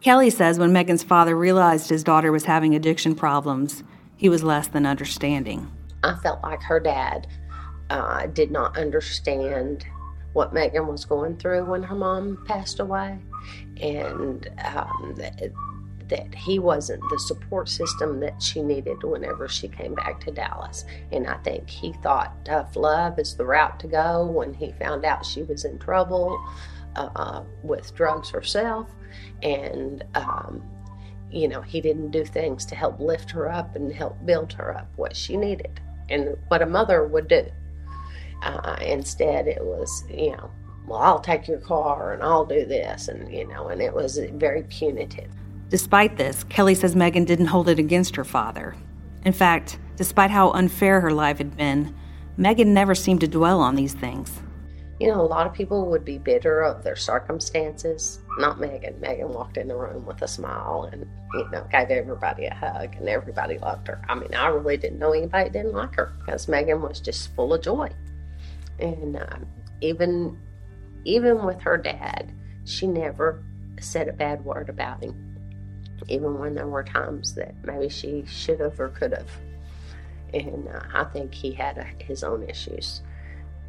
Kelly 0.00 0.30
says 0.30 0.58
when 0.58 0.72
Megan's 0.72 1.02
father 1.02 1.36
realized 1.36 1.88
his 1.88 2.04
daughter 2.04 2.30
was 2.30 2.44
having 2.44 2.74
addiction 2.74 3.14
problems, 3.14 3.82
he 4.16 4.28
was 4.28 4.42
less 4.42 4.68
than 4.68 4.86
understanding. 4.86 5.70
I 6.04 6.14
felt 6.16 6.42
like 6.42 6.62
her 6.62 6.78
dad 6.78 7.26
uh, 7.90 8.26
did 8.26 8.50
not 8.50 8.78
understand 8.78 9.84
what 10.32 10.52
Megan 10.52 10.86
was 10.86 11.04
going 11.04 11.38
through 11.38 11.64
when 11.64 11.82
her 11.82 11.94
mom 11.94 12.44
passed 12.46 12.78
away, 12.78 13.18
and 13.80 14.48
um, 14.64 15.14
that 16.08 16.34
he 16.34 16.58
wasn't 16.58 17.02
the 17.10 17.18
support 17.18 17.68
system 17.68 18.20
that 18.20 18.40
she 18.40 18.62
needed 18.62 19.02
whenever 19.02 19.48
she 19.48 19.68
came 19.68 19.94
back 19.94 20.20
to 20.20 20.30
Dallas. 20.30 20.84
And 21.12 21.26
I 21.26 21.36
think 21.38 21.68
he 21.68 21.92
thought 21.94 22.44
tough 22.44 22.76
love 22.76 23.18
is 23.18 23.34
the 23.34 23.44
route 23.44 23.80
to 23.80 23.88
go 23.88 24.26
when 24.26 24.54
he 24.54 24.72
found 24.72 25.04
out 25.04 25.26
she 25.26 25.42
was 25.42 25.64
in 25.64 25.78
trouble 25.78 26.40
uh, 26.94 27.42
with 27.62 27.94
drugs 27.94 28.30
herself. 28.30 28.88
And, 29.42 30.04
um, 30.14 30.62
you 31.30 31.48
know, 31.48 31.60
he 31.60 31.80
didn't 31.80 32.10
do 32.10 32.24
things 32.24 32.64
to 32.66 32.74
help 32.74 33.00
lift 33.00 33.30
her 33.32 33.50
up 33.50 33.74
and 33.74 33.92
help 33.92 34.24
build 34.24 34.52
her 34.54 34.76
up 34.76 34.88
what 34.96 35.16
she 35.16 35.36
needed 35.36 35.80
and 36.08 36.36
what 36.48 36.62
a 36.62 36.66
mother 36.66 37.06
would 37.06 37.28
do. 37.28 37.44
Uh, 38.42 38.76
instead, 38.80 39.48
it 39.48 39.64
was, 39.64 40.04
you 40.08 40.32
know, 40.32 40.50
well, 40.86 41.00
I'll 41.00 41.20
take 41.20 41.48
your 41.48 41.58
car 41.58 42.12
and 42.12 42.22
I'll 42.22 42.44
do 42.44 42.64
this. 42.64 43.08
And, 43.08 43.32
you 43.32 43.46
know, 43.48 43.68
and 43.68 43.82
it 43.82 43.92
was 43.92 44.18
very 44.34 44.62
punitive. 44.64 45.30
Despite 45.68 46.16
this, 46.16 46.44
Kelly 46.44 46.76
says 46.76 46.94
Megan 46.94 47.24
didn't 47.24 47.46
hold 47.46 47.68
it 47.68 47.80
against 47.80 48.14
her 48.14 48.24
father. 48.24 48.76
In 49.24 49.32
fact, 49.32 49.80
despite 49.96 50.30
how 50.30 50.50
unfair 50.52 51.00
her 51.00 51.12
life 51.12 51.38
had 51.38 51.56
been, 51.56 51.92
Megan 52.36 52.72
never 52.72 52.94
seemed 52.94 53.20
to 53.20 53.28
dwell 53.28 53.60
on 53.60 53.74
these 53.74 53.94
things. 53.94 54.30
You 55.00 55.08
know, 55.08 55.20
a 55.20 55.26
lot 55.26 55.46
of 55.46 55.52
people 55.52 55.86
would 55.86 56.04
be 56.04 56.18
bitter 56.18 56.62
of 56.62 56.84
their 56.84 56.94
circumstances. 56.94 58.20
Not 58.38 58.60
Megan. 58.60 58.98
Megan 59.00 59.28
walked 59.28 59.56
in 59.56 59.66
the 59.66 59.76
room 59.76 60.06
with 60.06 60.22
a 60.22 60.28
smile 60.28 60.88
and, 60.92 61.04
you 61.34 61.50
know, 61.50 61.66
gave 61.70 61.90
everybody 61.90 62.46
a 62.46 62.54
hug 62.54 62.94
and 62.94 63.08
everybody 63.08 63.58
loved 63.58 63.88
her. 63.88 64.00
I 64.08 64.14
mean, 64.14 64.34
I 64.34 64.46
really 64.46 64.76
didn't 64.76 65.00
know 65.00 65.12
anybody 65.12 65.50
didn't 65.50 65.72
like 65.72 65.96
her 65.96 66.12
because 66.20 66.46
Megan 66.46 66.80
was 66.80 67.00
just 67.00 67.34
full 67.34 67.52
of 67.52 67.62
joy. 67.62 67.90
And 68.78 69.16
uh, 69.16 69.38
even, 69.80 70.38
even 71.04 71.44
with 71.44 71.60
her 71.62 71.76
dad, 71.76 72.32
she 72.64 72.86
never 72.86 73.42
said 73.80 74.08
a 74.08 74.12
bad 74.12 74.44
word 74.44 74.68
about 74.68 75.02
him 75.02 75.25
even 76.08 76.38
when 76.38 76.54
there 76.54 76.66
were 76.66 76.84
times 76.84 77.34
that 77.34 77.54
maybe 77.64 77.88
she 77.88 78.24
should 78.26 78.60
have 78.60 78.78
or 78.78 78.88
could 78.88 79.12
have. 79.12 79.30
And 80.34 80.68
uh, 80.68 80.80
I 80.92 81.04
think 81.04 81.32
he 81.32 81.52
had 81.52 81.78
a, 81.78 81.84
his 82.02 82.24
own 82.24 82.42
issues. 82.42 83.02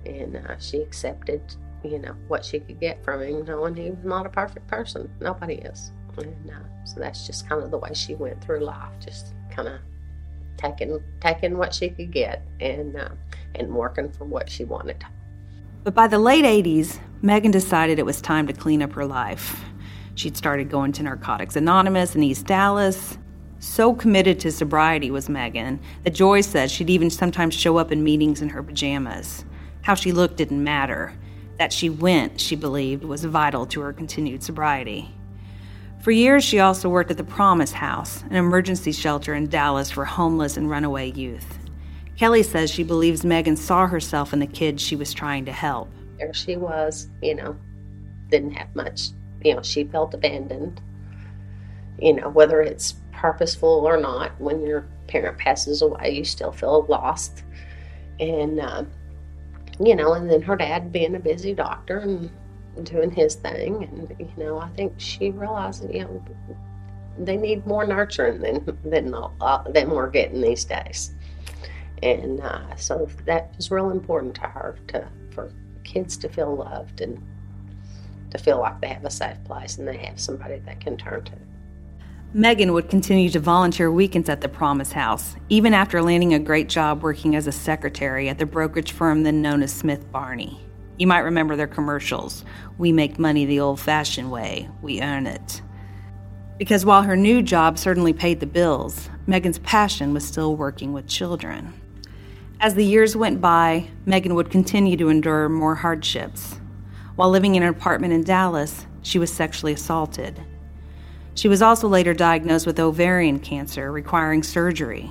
And 0.06 0.38
uh, 0.38 0.58
she 0.60 0.82
accepted, 0.82 1.42
you 1.84 2.00
know, 2.00 2.16
what 2.28 2.44
she 2.44 2.60
could 2.60 2.80
get 2.80 3.04
from 3.04 3.22
him, 3.22 3.46
knowing 3.46 3.76
he 3.76 3.92
was 3.92 4.04
not 4.04 4.26
a 4.26 4.30
perfect 4.30 4.68
person. 4.68 5.10
Nobody 5.20 5.56
is. 5.56 5.92
And 6.18 6.50
uh, 6.50 6.86
so 6.86 7.00
that's 7.00 7.28
just 7.28 7.48
kind 7.48 7.62
of 7.62 7.72
the 7.72 7.78
way 7.78 7.94
she 7.94 8.16
went 8.16 8.44
through 8.44 8.62
life, 8.62 8.92
just 9.00 9.34
kind 9.52 9.68
of 9.68 9.80
taking 10.58 11.00
taking 11.20 11.58
what 11.58 11.76
she 11.76 11.90
could 11.90 12.12
get. 12.12 12.44
And 12.60 12.98
uh, 12.98 13.10
and 13.56 13.74
working 13.74 14.12
for 14.12 14.26
what 14.26 14.50
she 14.50 14.64
wanted. 14.64 15.04
But 15.84 15.94
by 15.94 16.08
the 16.08 16.20
late 16.20 16.46
80s, 16.46 17.00
Megan 17.22 17.52
decided 17.52 18.00
it 18.00 18.06
was 18.06 18.22
time 18.22 18.48
to 18.48 18.54
clean 18.54 18.82
up 18.82 18.94
her 18.94 19.06
life. 19.06 19.64
She'd 20.18 20.36
started 20.36 20.72
going 20.72 20.94
to 20.94 21.04
Narcotics 21.04 21.56
Anonymous 21.56 22.16
in 22.16 22.24
East 22.24 22.48
Dallas. 22.48 23.20
So 23.60 23.94
committed 23.94 24.40
to 24.40 24.52
sobriety 24.52 25.12
was 25.12 25.30
Megan 25.30 25.80
that 26.04 26.16
Joy 26.16 26.42
said 26.42 26.72
she'd 26.72 26.90
even 26.90 27.12
sometimes 27.12 27.54
show 27.54 27.78
up 27.78 27.92
in 27.92 28.04
meetings 28.04 28.42
in 28.42 28.50
her 28.50 28.64
pajamas. 28.64 29.46
How 29.84 29.94
she 29.94 30.12
looked 30.12 30.38
didn't 30.38 30.64
matter. 30.64 31.14
That 31.60 31.72
she 31.72 31.92
went, 31.92 32.42
she 32.42 32.56
believed, 32.56 33.04
was 33.04 33.26
vital 33.26 33.68
to 33.68 33.82
her 33.82 33.94
continued 33.94 34.42
sobriety. 34.42 35.14
For 36.02 36.10
years, 36.10 36.44
she 36.44 36.62
also 36.62 36.90
worked 36.90 37.12
at 37.12 37.18
the 37.18 37.24
Promise 37.24 37.74
House, 37.74 38.24
an 38.24 38.38
emergency 38.38 38.94
shelter 38.94 39.36
in 39.36 39.50
Dallas 39.50 39.92
for 39.92 40.04
homeless 40.04 40.58
and 40.58 40.68
runaway 40.68 41.12
youth. 41.12 41.60
Kelly 42.18 42.42
says 42.42 42.72
she 42.72 42.84
believes 42.84 43.24
Megan 43.24 43.56
saw 43.56 43.86
herself 43.86 44.34
in 44.34 44.40
the 44.40 44.48
kids 44.48 44.82
she 44.82 44.96
was 44.96 45.14
trying 45.14 45.46
to 45.46 45.52
help. 45.52 45.92
There 46.18 46.34
she 46.34 46.56
was, 46.56 47.08
you 47.22 47.36
know, 47.36 47.56
didn't 48.30 48.54
have 48.54 48.76
much, 48.76 49.10
you 49.44 49.56
know, 49.56 49.62
she 49.62 49.84
felt 49.84 50.14
abandoned. 50.14 50.82
You 52.00 52.14
know, 52.14 52.30
whether 52.30 52.62
it's 52.62 52.96
purposeful 53.12 53.86
or 53.88 53.98
not, 53.98 54.40
when 54.40 54.62
your 54.62 54.88
parent 55.08 55.38
passes 55.38 55.82
away, 55.82 56.12
you 56.12 56.24
still 56.24 56.52
feel 56.52 56.86
lost. 56.88 57.44
And, 58.20 58.60
uh, 58.60 58.84
you 59.80 59.96
know, 59.96 60.14
and 60.14 60.30
then 60.30 60.42
her 60.42 60.56
dad 60.56 60.92
being 60.92 61.16
a 61.16 61.20
busy 61.20 61.54
doctor 61.54 62.00
and 62.00 62.30
doing 62.84 63.12
his 63.12 63.36
thing. 63.36 63.84
And, 63.84 64.16
you 64.20 64.44
know, 64.44 64.60
I 64.60 64.70
think 64.70 64.94
she 64.98 65.32
realized, 65.32 65.92
you 65.92 66.02
know, 66.02 66.26
they 67.18 67.38
need 67.38 67.66
more 67.66 67.86
nurturing 67.86 68.42
than, 68.42 68.78
than, 68.84 69.14
uh, 69.14 69.64
than 69.70 69.90
we're 69.90 70.10
getting 70.10 70.42
these 70.42 70.66
days. 70.66 71.16
And 72.04 72.42
uh, 72.42 72.76
so 72.76 73.08
that 73.26 73.56
was 73.56 73.72
real 73.72 73.90
important 73.90 74.36
to 74.36 74.42
her 74.42 74.78
to 74.90 75.08
for 75.32 75.52
kids 75.84 76.18
to 76.18 76.30
feel 76.30 76.56
loved 76.56 77.02
and 77.02 77.22
to 78.32 78.38
feel 78.38 78.60
like 78.60 78.82
they 78.82 78.88
have 78.88 79.06
a 79.06 79.10
safe 79.10 79.44
place 79.44 79.78
and 79.78 79.88
they 79.88 79.98
have 79.98 80.20
somebody 80.20 80.60
they 80.60 80.76
can 80.76 80.98
turn 80.98 81.24
to. 81.26 81.34
Megan 82.34 82.74
would 82.74 82.90
continue 82.90 83.30
to 83.30 83.40
volunteer 83.40 83.90
weekends 83.90 84.28
at 84.28 84.42
the 84.42 84.50
Promise 84.50 84.92
House, 84.92 85.36
even 85.50 85.74
after 85.74 86.02
landing 86.02 86.34
a 86.34 86.40
great 86.40 86.68
job 86.68 87.02
working 87.02 87.36
as 87.36 87.48
a 87.48 87.52
secretary 87.52 88.28
at 88.28 88.38
the 88.38 88.46
brokerage 88.46 88.92
firm 88.92 89.24
then 89.24 89.42
known 89.42 89.64
as 89.64 89.74
Smith 89.74 90.12
Barney. 90.12 90.60
You 90.98 91.08
might 91.08 91.20
remember 91.20 91.56
their 91.56 91.68
commercials 91.68 92.44
We 92.78 92.92
make 92.92 93.18
money 93.18 93.46
the 93.46 93.60
old 93.60 93.80
fashioned 93.80 94.32
way, 94.32 94.70
we 94.82 95.02
earn 95.02 95.26
it. 95.26 95.62
Because 96.58 96.86
while 96.86 97.04
her 97.04 97.16
new 97.16 97.42
job 97.42 97.78
certainly 97.78 98.14
paid 98.14 98.40
the 98.40 98.46
bills, 98.46 99.10
Megan's 99.26 99.60
passion 99.60 100.14
was 100.14 100.26
still 100.26 100.56
working 100.56 100.92
with 100.92 101.08
children. 101.08 101.74
As 102.60 102.74
the 102.74 102.84
years 102.84 103.16
went 103.16 103.40
by, 103.40 103.88
Megan 104.06 104.34
would 104.34 104.50
continue 104.50 104.98
to 104.98 105.10
endure 105.10 105.48
more 105.48 105.76
hardships. 105.76 106.57
While 107.18 107.32
living 107.32 107.56
in 107.56 107.64
an 107.64 107.70
apartment 107.70 108.14
in 108.14 108.24
Dallas, 108.24 108.86
she 109.02 109.18
was 109.18 109.34
sexually 109.34 109.74
assaulted. 109.74 110.40
She 111.34 111.48
was 111.48 111.64
also 111.64 111.88
later 111.88 112.14
diagnosed 112.14 112.68
with 112.68 112.80
ovarian 112.80 113.40
cancer, 113.40 113.92
requiring 113.92 114.44
surgery. 114.44 115.10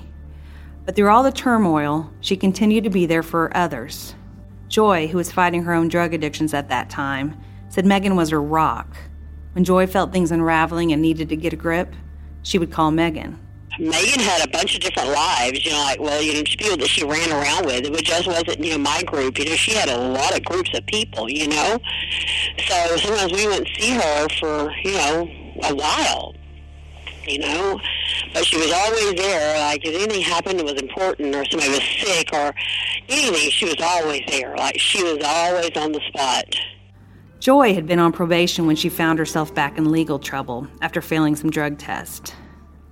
But 0.84 0.94
through 0.94 1.10
all 1.10 1.24
the 1.24 1.32
turmoil, 1.32 2.12
she 2.20 2.36
continued 2.36 2.84
to 2.84 2.90
be 2.90 3.06
there 3.06 3.24
for 3.24 3.54
others. 3.56 4.14
Joy, 4.68 5.08
who 5.08 5.18
was 5.18 5.32
fighting 5.32 5.64
her 5.64 5.74
own 5.74 5.88
drug 5.88 6.14
addictions 6.14 6.54
at 6.54 6.68
that 6.68 6.88
time, 6.88 7.36
said 7.68 7.84
Megan 7.84 8.14
was 8.14 8.30
her 8.30 8.40
rock. 8.40 8.96
When 9.54 9.64
Joy 9.64 9.88
felt 9.88 10.12
things 10.12 10.30
unraveling 10.30 10.92
and 10.92 11.02
needed 11.02 11.28
to 11.30 11.36
get 11.36 11.52
a 11.52 11.56
grip, 11.56 11.92
she 12.42 12.56
would 12.56 12.70
call 12.70 12.92
Megan. 12.92 13.36
Megan 13.78 14.20
had 14.20 14.46
a 14.46 14.50
bunch 14.50 14.74
of 14.74 14.80
different 14.80 15.10
lives, 15.10 15.64
you 15.64 15.72
know, 15.72 15.78
like, 15.78 16.00
well, 16.00 16.22
you 16.22 16.34
know, 16.34 16.42
people 16.44 16.76
that 16.76 16.88
she 16.88 17.04
ran 17.04 17.30
around 17.30 17.66
with. 17.66 17.84
It 17.84 18.04
just 18.04 18.26
wasn't, 18.26 18.64
you 18.64 18.72
know, 18.72 18.78
my 18.78 19.02
group. 19.02 19.38
You 19.38 19.44
know, 19.44 19.56
she 19.56 19.72
had 19.72 19.88
a 19.88 19.98
lot 19.98 20.36
of 20.36 20.44
groups 20.44 20.70
of 20.76 20.86
people, 20.86 21.28
you 21.28 21.48
know. 21.48 21.78
So 22.66 22.96
sometimes 22.96 23.32
we 23.32 23.46
wouldn't 23.46 23.68
see 23.78 23.90
her 23.90 24.28
for, 24.40 24.72
you 24.82 24.92
know, 24.92 25.28
a 25.64 25.74
while, 25.74 26.34
you 27.26 27.38
know. 27.38 27.78
But 28.32 28.46
she 28.46 28.56
was 28.56 28.72
always 28.72 29.14
there. 29.14 29.58
Like, 29.60 29.84
if 29.84 29.94
anything 29.94 30.22
happened 30.22 30.58
that 30.58 30.64
was 30.64 30.80
important 30.80 31.34
or 31.34 31.44
somebody 31.44 31.70
was 31.72 31.82
sick 32.00 32.30
or 32.32 32.54
anything, 33.08 33.50
she 33.50 33.66
was 33.66 33.80
always 33.82 34.22
there. 34.28 34.56
Like, 34.56 34.78
she 34.80 35.02
was 35.02 35.18
always 35.22 35.76
on 35.76 35.92
the 35.92 36.00
spot. 36.08 36.44
Joy 37.40 37.74
had 37.74 37.86
been 37.86 37.98
on 37.98 38.12
probation 38.12 38.66
when 38.66 38.76
she 38.76 38.88
found 38.88 39.18
herself 39.18 39.54
back 39.54 39.76
in 39.76 39.90
legal 39.92 40.18
trouble 40.18 40.66
after 40.80 41.02
failing 41.02 41.36
some 41.36 41.50
drug 41.50 41.78
tests. 41.78 42.32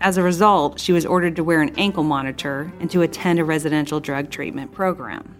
As 0.00 0.16
a 0.16 0.22
result, 0.22 0.80
she 0.80 0.92
was 0.92 1.06
ordered 1.06 1.36
to 1.36 1.44
wear 1.44 1.62
an 1.62 1.74
ankle 1.78 2.02
monitor 2.02 2.72
and 2.80 2.90
to 2.90 3.02
attend 3.02 3.38
a 3.38 3.44
residential 3.44 4.00
drug 4.00 4.30
treatment 4.30 4.72
program. 4.72 5.36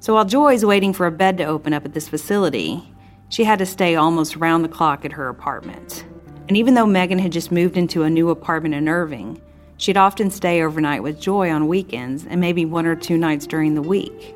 So 0.00 0.14
while 0.14 0.24
Joy's 0.24 0.64
waiting 0.64 0.92
for 0.92 1.06
a 1.06 1.10
bed 1.12 1.38
to 1.38 1.44
open 1.44 1.72
up 1.72 1.84
at 1.84 1.94
this 1.94 2.08
facility, 2.08 2.92
she 3.28 3.44
had 3.44 3.58
to 3.60 3.66
stay 3.66 3.94
almost 3.94 4.36
round 4.36 4.64
the 4.64 4.68
clock 4.68 5.04
at 5.04 5.12
her 5.12 5.28
apartment. 5.28 6.04
And 6.48 6.56
even 6.56 6.74
though 6.74 6.86
Megan 6.86 7.18
had 7.18 7.32
just 7.32 7.50
moved 7.50 7.76
into 7.76 8.02
a 8.02 8.10
new 8.10 8.28
apartment 8.28 8.74
in 8.74 8.88
Irving, 8.88 9.40
she'd 9.78 9.96
often 9.96 10.30
stay 10.30 10.62
overnight 10.62 11.02
with 11.02 11.20
Joy 11.20 11.50
on 11.50 11.68
weekends 11.68 12.26
and 12.26 12.40
maybe 12.40 12.64
one 12.64 12.86
or 12.86 12.94
two 12.94 13.16
nights 13.16 13.46
during 13.46 13.74
the 13.74 13.82
week. 13.82 14.34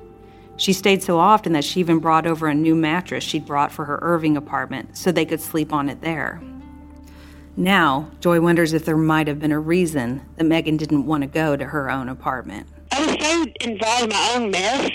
She 0.57 0.73
stayed 0.73 1.03
so 1.03 1.19
often 1.19 1.53
that 1.53 1.65
she 1.65 1.81
even 1.81 1.99
brought 1.99 2.27
over 2.27 2.49
a 2.49 2.55
new 2.55 2.75
mattress 2.75 3.23
she'd 3.23 3.47
brought 3.47 3.71
for 3.71 3.85
her 3.85 3.99
Irving 4.01 4.37
apartment 4.37 4.97
so 4.97 5.13
they 5.13 5.27
could 5.27 5.41
sleep 5.41 5.73
on 5.73 5.89
it 5.89 6.01
there. 6.01 6.41
Now, 7.59 8.13
Joy 8.21 8.41
wonders 8.41 8.73
if 8.73 8.85
there 8.85 8.97
might 8.97 9.27
have 9.27 9.41
been 9.41 9.51
a 9.51 9.59
reason 9.59 10.25
that 10.37 10.45
Megan 10.45 10.77
didn't 10.77 11.07
want 11.07 11.23
to 11.23 11.27
go 11.27 11.57
to 11.57 11.65
her 11.65 11.91
own 11.91 12.09
apartment. 12.09 12.69
I 12.93 13.05
was 13.05 13.17
so 13.21 13.47
involved 13.69 14.05
in 14.05 14.09
my 14.11 14.33
own 14.37 14.51
mess 14.53 14.93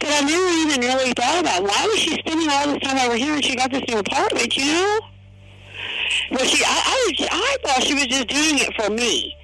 that 0.00 0.22
I 0.22 0.26
never 0.26 0.48
even 0.68 0.80
really 0.82 1.14
thought 1.14 1.40
about 1.40 1.62
why 1.62 1.86
was 1.88 1.98
she 1.98 2.10
spending 2.18 2.50
all 2.50 2.66
this 2.66 2.82
time 2.82 2.98
over 2.98 3.16
here 3.16 3.32
and 3.32 3.42
she 3.42 3.56
got 3.56 3.70
this 3.70 3.84
new 3.88 3.96
apartment, 3.96 4.54
you 4.54 4.66
know? 4.66 5.00
Well, 6.32 6.44
she, 6.44 6.62
I, 6.62 6.82
I, 6.84 7.06
was, 7.08 7.28
I 7.32 7.56
thought 7.64 7.82
she 7.82 7.94
was 7.94 8.06
just 8.06 8.28
doing 8.28 8.58
it 8.58 8.74
for 8.76 8.90
me, 8.90 9.34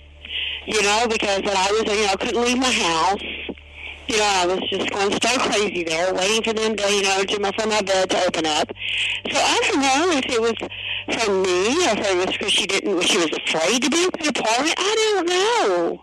you 0.67 0.83
know, 0.83 1.07
because 1.09 1.41
that 1.41 1.57
I 1.57 1.73
was, 1.73 1.85
you 1.97 2.07
know, 2.07 2.15
couldn't 2.19 2.45
leave 2.45 2.59
my 2.59 2.71
house 2.71 3.23
you 4.11 4.19
know, 4.19 4.25
I 4.25 4.47
was 4.47 4.59
just 4.69 4.91
going 4.91 5.13
stir 5.13 5.39
crazy 5.39 5.85
there, 5.85 6.13
waiting 6.13 6.43
for 6.43 6.53
them 6.53 6.75
to, 6.75 6.93
you 6.93 7.03
know, 7.03 7.23
to 7.23 7.39
my, 7.39 7.53
for 7.53 7.69
my 7.69 7.81
bed 7.81 8.11
to 8.11 8.27
open 8.27 8.45
up. 8.45 8.69
So 9.31 9.39
I 9.39 9.61
don't 9.63 9.81
know 9.81 10.19
if 10.19 10.27
it 10.27 10.41
was 10.41 10.55
from 11.07 11.43
me 11.43 11.87
or 11.87 11.91
if 11.91 11.99
it 11.99 12.17
was 12.17 12.27
because 12.27 12.53
she 12.53 12.67
didn't, 12.67 13.01
she 13.03 13.19
was 13.19 13.31
afraid 13.33 13.83
to 13.83 13.91
be 13.91 14.05
in 14.05 14.11
the 14.21 14.29
apartment. 14.29 14.75
I 14.79 15.13
don't 15.15 15.27
know. 15.29 16.03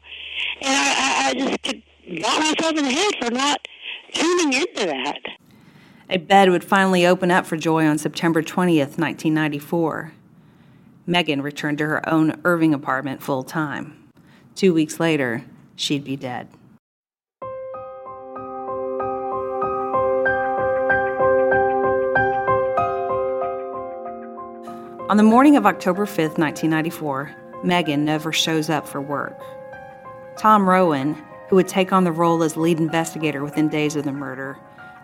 And 0.61 0.75
I, 0.75 0.93
I, 0.97 1.29
I 1.29 1.33
just 1.33 1.63
could 1.63 1.83
got 2.21 2.39
myself 2.39 2.77
in 2.77 2.85
the 2.85 2.91
head 2.91 3.13
for 3.21 3.31
not 3.31 3.67
tuning 4.13 4.53
into 4.53 4.85
that. 4.85 5.19
A 6.09 6.17
bed 6.17 6.49
would 6.49 6.63
finally 6.63 7.05
open 7.05 7.31
up 7.31 7.45
for 7.45 7.57
Joy 7.57 7.85
on 7.85 7.97
September 7.97 8.41
20th, 8.41 8.97
1994. 8.97 10.13
Megan 11.05 11.41
returned 11.41 11.77
to 11.79 11.85
her 11.85 12.07
own 12.09 12.39
Irving 12.45 12.73
apartment 12.73 13.21
full 13.21 13.43
time. 13.43 14.09
Two 14.55 14.73
weeks 14.73 14.99
later, 14.99 15.43
she'd 15.75 16.03
be 16.03 16.15
dead. 16.15 16.47
On 25.09 25.15
the 25.15 25.23
morning 25.23 25.55
of 25.55 25.65
October 25.65 26.05
5th, 26.05 26.37
1994, 26.37 27.33
Megan 27.63 28.03
never 28.03 28.33
shows 28.33 28.69
up 28.69 28.85
for 28.85 28.99
work. 28.99 29.39
Tom 30.37 30.67
Rowan, 30.67 31.13
who 31.47 31.55
would 31.55 31.69
take 31.69 31.93
on 31.93 32.03
the 32.03 32.11
role 32.11 32.43
as 32.43 32.57
lead 32.57 32.77
investigator 32.77 33.41
within 33.41 33.69
days 33.69 33.95
of 33.95 34.03
the 34.03 34.11
murder, 34.11 34.57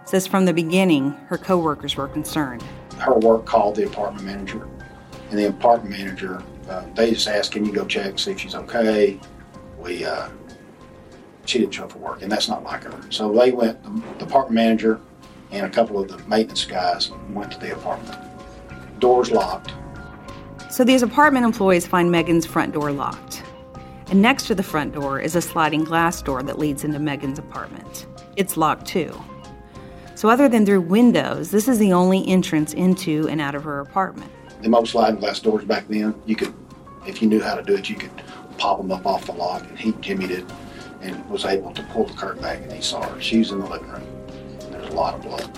says 0.03 0.27
from 0.27 0.43
the 0.43 0.51
beginning 0.51 1.11
her 1.27 1.37
coworkers 1.37 1.95
were 1.95 2.09
concerned. 2.09 2.61
Her 2.97 3.13
work 3.13 3.45
called 3.45 3.77
the 3.77 3.85
apartment 3.85 4.25
manager, 4.25 4.67
and 5.29 5.39
the 5.39 5.47
apartment 5.47 5.97
manager, 5.97 6.43
uh, 6.69 6.83
they 6.95 7.11
just 7.11 7.29
asked, 7.29 7.53
"Can 7.53 7.63
you 7.63 7.71
go 7.71 7.85
check 7.85 8.19
see 8.19 8.31
if 8.31 8.41
she's 8.41 8.55
okay?" 8.55 9.21
We, 9.79 10.03
uh, 10.03 10.27
she 11.45 11.59
didn't 11.59 11.75
show 11.75 11.85
up 11.85 11.93
for 11.93 11.99
work, 11.99 12.21
and 12.21 12.29
that's 12.29 12.49
not 12.49 12.65
like 12.65 12.83
her. 12.83 13.09
So 13.09 13.31
they 13.31 13.53
went. 13.53 13.81
The 14.19 14.25
apartment 14.25 14.55
manager 14.55 14.99
and 15.53 15.65
a 15.65 15.69
couple 15.69 15.97
of 15.97 16.09
the 16.09 16.17
maintenance 16.27 16.65
guys 16.65 17.09
went 17.31 17.53
to 17.53 17.59
the 17.61 17.71
apartment. 17.71 18.19
Doors 18.99 19.31
locked 19.31 19.71
so 20.73 20.83
these 20.83 21.03
apartment 21.03 21.45
employees 21.45 21.85
find 21.85 22.09
Megan's 22.09 22.47
front 22.47 22.73
door 22.73 22.91
locked. 22.91 23.43
And 24.07 24.23
next 24.23 24.47
to 24.47 24.55
the 24.55 24.63
front 24.63 24.95
door 24.95 25.19
is 25.19 25.35
a 25.35 25.41
sliding 25.41 25.83
glass 25.83 26.19
door 26.19 26.41
that 26.41 26.57
leads 26.57 26.83
into 26.83 26.97
Megan's 26.97 27.37
apartment. 27.37 28.07
It's 28.37 28.57
locked 28.57 28.87
too. 28.87 29.13
So, 30.15 30.29
other 30.29 30.49
than 30.49 30.65
through 30.65 30.81
windows, 30.81 31.51
this 31.51 31.67
is 31.67 31.77
the 31.77 31.93
only 31.93 32.27
entrance 32.27 32.73
into 32.73 33.27
and 33.29 33.39
out 33.39 33.53
of 33.53 33.63
her 33.65 33.81
apartment. 33.81 34.31
The 34.63 34.69
most 34.69 34.93
sliding 34.93 35.19
glass 35.19 35.39
doors 35.39 35.63
back 35.63 35.87
then, 35.89 36.19
you 36.25 36.35
could, 36.35 36.51
if 37.05 37.21
you 37.21 37.27
knew 37.27 37.39
how 37.39 37.53
to 37.53 37.61
do 37.61 37.75
it, 37.75 37.87
you 37.87 37.95
could 37.95 38.23
pop 38.57 38.79
them 38.79 38.91
up 38.91 39.05
off 39.05 39.27
the 39.27 39.33
lock. 39.33 39.61
And 39.69 39.77
he 39.77 39.91
jimmied 39.93 40.31
it 40.31 40.45
and 41.01 41.23
was 41.29 41.45
able 41.45 41.71
to 41.73 41.83
pull 41.83 42.05
the 42.05 42.13
curtain 42.15 42.41
back, 42.41 42.57
and 42.63 42.71
he 42.71 42.81
saw 42.81 43.07
her. 43.07 43.21
She's 43.21 43.51
in 43.51 43.59
the 43.59 43.67
living 43.67 43.89
room. 43.89 44.07
There's 44.71 44.89
a 44.91 44.95
lot 44.95 45.13
of 45.13 45.21
blood. 45.21 45.55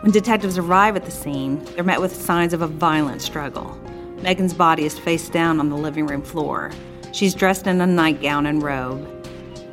When 0.00 0.10
detectives 0.10 0.56
arrive 0.56 0.96
at 0.96 1.04
the 1.04 1.10
scene, 1.10 1.62
they're 1.74 1.84
met 1.84 2.00
with 2.00 2.14
signs 2.14 2.54
of 2.54 2.62
a 2.62 2.66
violent 2.66 3.20
struggle. 3.20 3.78
Megan's 4.22 4.54
body 4.54 4.84
is 4.84 4.98
face 4.98 5.28
down 5.28 5.58
on 5.58 5.68
the 5.68 5.76
living 5.76 6.06
room 6.06 6.22
floor. 6.22 6.70
She's 7.10 7.34
dressed 7.34 7.66
in 7.66 7.80
a 7.80 7.86
nightgown 7.86 8.46
and 8.46 8.62
robe. 8.62 9.08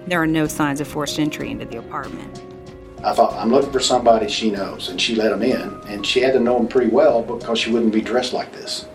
There 0.08 0.22
are 0.22 0.28
no 0.28 0.48
signs 0.48 0.82
of 0.82 0.88
forced 0.88 1.20
entry 1.20 1.52
into 1.52 1.66
the 1.66 1.78
apartment. 1.78 2.44
I 3.04 3.14
thought, 3.14 3.34
I'm 3.36 3.52
looking 3.52 3.72
for 3.72 3.80
somebody 3.80 4.28
she 4.28 4.50
knows, 4.50 4.90
and 4.90 5.00
she 5.00 5.16
let 5.16 5.32
him 5.32 5.44
in, 5.44 5.80
and 5.88 6.06
she 6.06 6.20
had 6.20 6.34
to 6.34 6.40
know 6.40 6.60
him 6.60 6.68
pretty 6.68 6.90
well 6.90 7.22
because 7.22 7.60
she 7.60 7.72
wouldn't 7.72 7.94
be 7.94 8.02
dressed 8.02 8.34
like 8.34 8.52
this. 8.52 8.88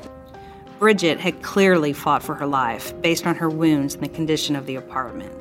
Bridget 0.80 1.20
had 1.20 1.40
clearly 1.40 1.92
fought 1.92 2.22
for 2.22 2.34
her 2.34 2.46
life 2.46 3.00
based 3.00 3.26
on 3.26 3.36
her 3.36 3.48
wounds 3.48 3.94
and 3.94 4.02
the 4.02 4.08
condition 4.08 4.56
of 4.56 4.66
the 4.66 4.74
apartment. 4.74 5.32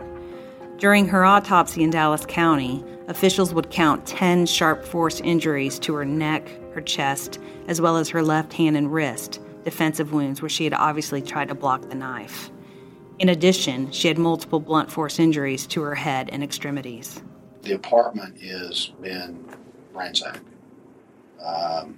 During 0.78 1.08
her 1.08 1.26
autopsy 1.26 1.84
in 1.84 1.90
Dallas 1.90 2.26
County, 2.26 2.86
officials 3.08 3.54
would 3.54 3.72
count 3.72 4.06
10 4.06 4.46
sharp 4.46 4.86
force 4.86 5.20
injuries 5.22 5.80
to 5.80 5.94
her 5.96 6.06
neck, 6.06 6.48
her 6.74 6.82
chest, 6.82 7.40
as 7.68 7.82
well 7.82 7.98
as 7.98 8.10
her 8.10 8.22
left 8.22 8.54
hand 8.54 8.78
and 8.78 8.94
wrist, 8.94 9.40
defensive 9.64 10.14
wounds 10.14 10.42
where 10.42 10.50
she 10.50 10.64
had 10.64 10.74
obviously 10.74 11.22
tried 11.22 11.50
to 11.50 11.56
block 11.56 11.90
the 11.90 11.96
knife. 11.96 12.52
In 13.20 13.30
addition, 13.30 13.92
she 13.92 14.08
had 14.08 14.18
multiple 14.18 14.60
blunt 14.60 14.92
force 14.92 15.20
injuries 15.20 15.68
to 15.68 15.82
her 15.82 15.96
head 15.96 16.30
and 16.32 16.44
extremities. 16.44 17.22
The 17.62 17.74
apartment 17.74 18.38
is 18.42 18.92
been 19.02 19.46
ransacked. 19.94 20.44
Um, 21.44 21.98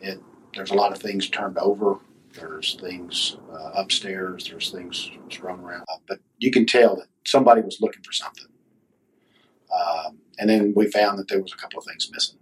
it 0.00 0.18
there's 0.54 0.70
a 0.70 0.74
lot 0.74 0.92
of 0.92 0.98
things 0.98 1.28
turned 1.28 1.58
over. 1.58 1.98
There's 2.34 2.74
things 2.74 3.36
uh, 3.52 3.72
upstairs. 3.74 4.48
There's 4.48 4.70
things 4.70 5.10
thrown 5.30 5.60
around. 5.60 5.82
Uh, 5.82 5.98
but 6.06 6.18
you 6.38 6.50
can 6.50 6.66
tell 6.66 6.96
that 6.96 7.06
somebody 7.24 7.60
was 7.60 7.80
looking 7.80 8.02
for 8.02 8.12
something. 8.12 8.46
Um, 9.72 10.18
and 10.38 10.48
then 10.48 10.72
we 10.74 10.90
found 10.90 11.18
that 11.18 11.28
there 11.28 11.40
was 11.40 11.52
a 11.52 11.56
couple 11.56 11.78
of 11.78 11.84
things 11.84 12.10
missing. 12.12 12.38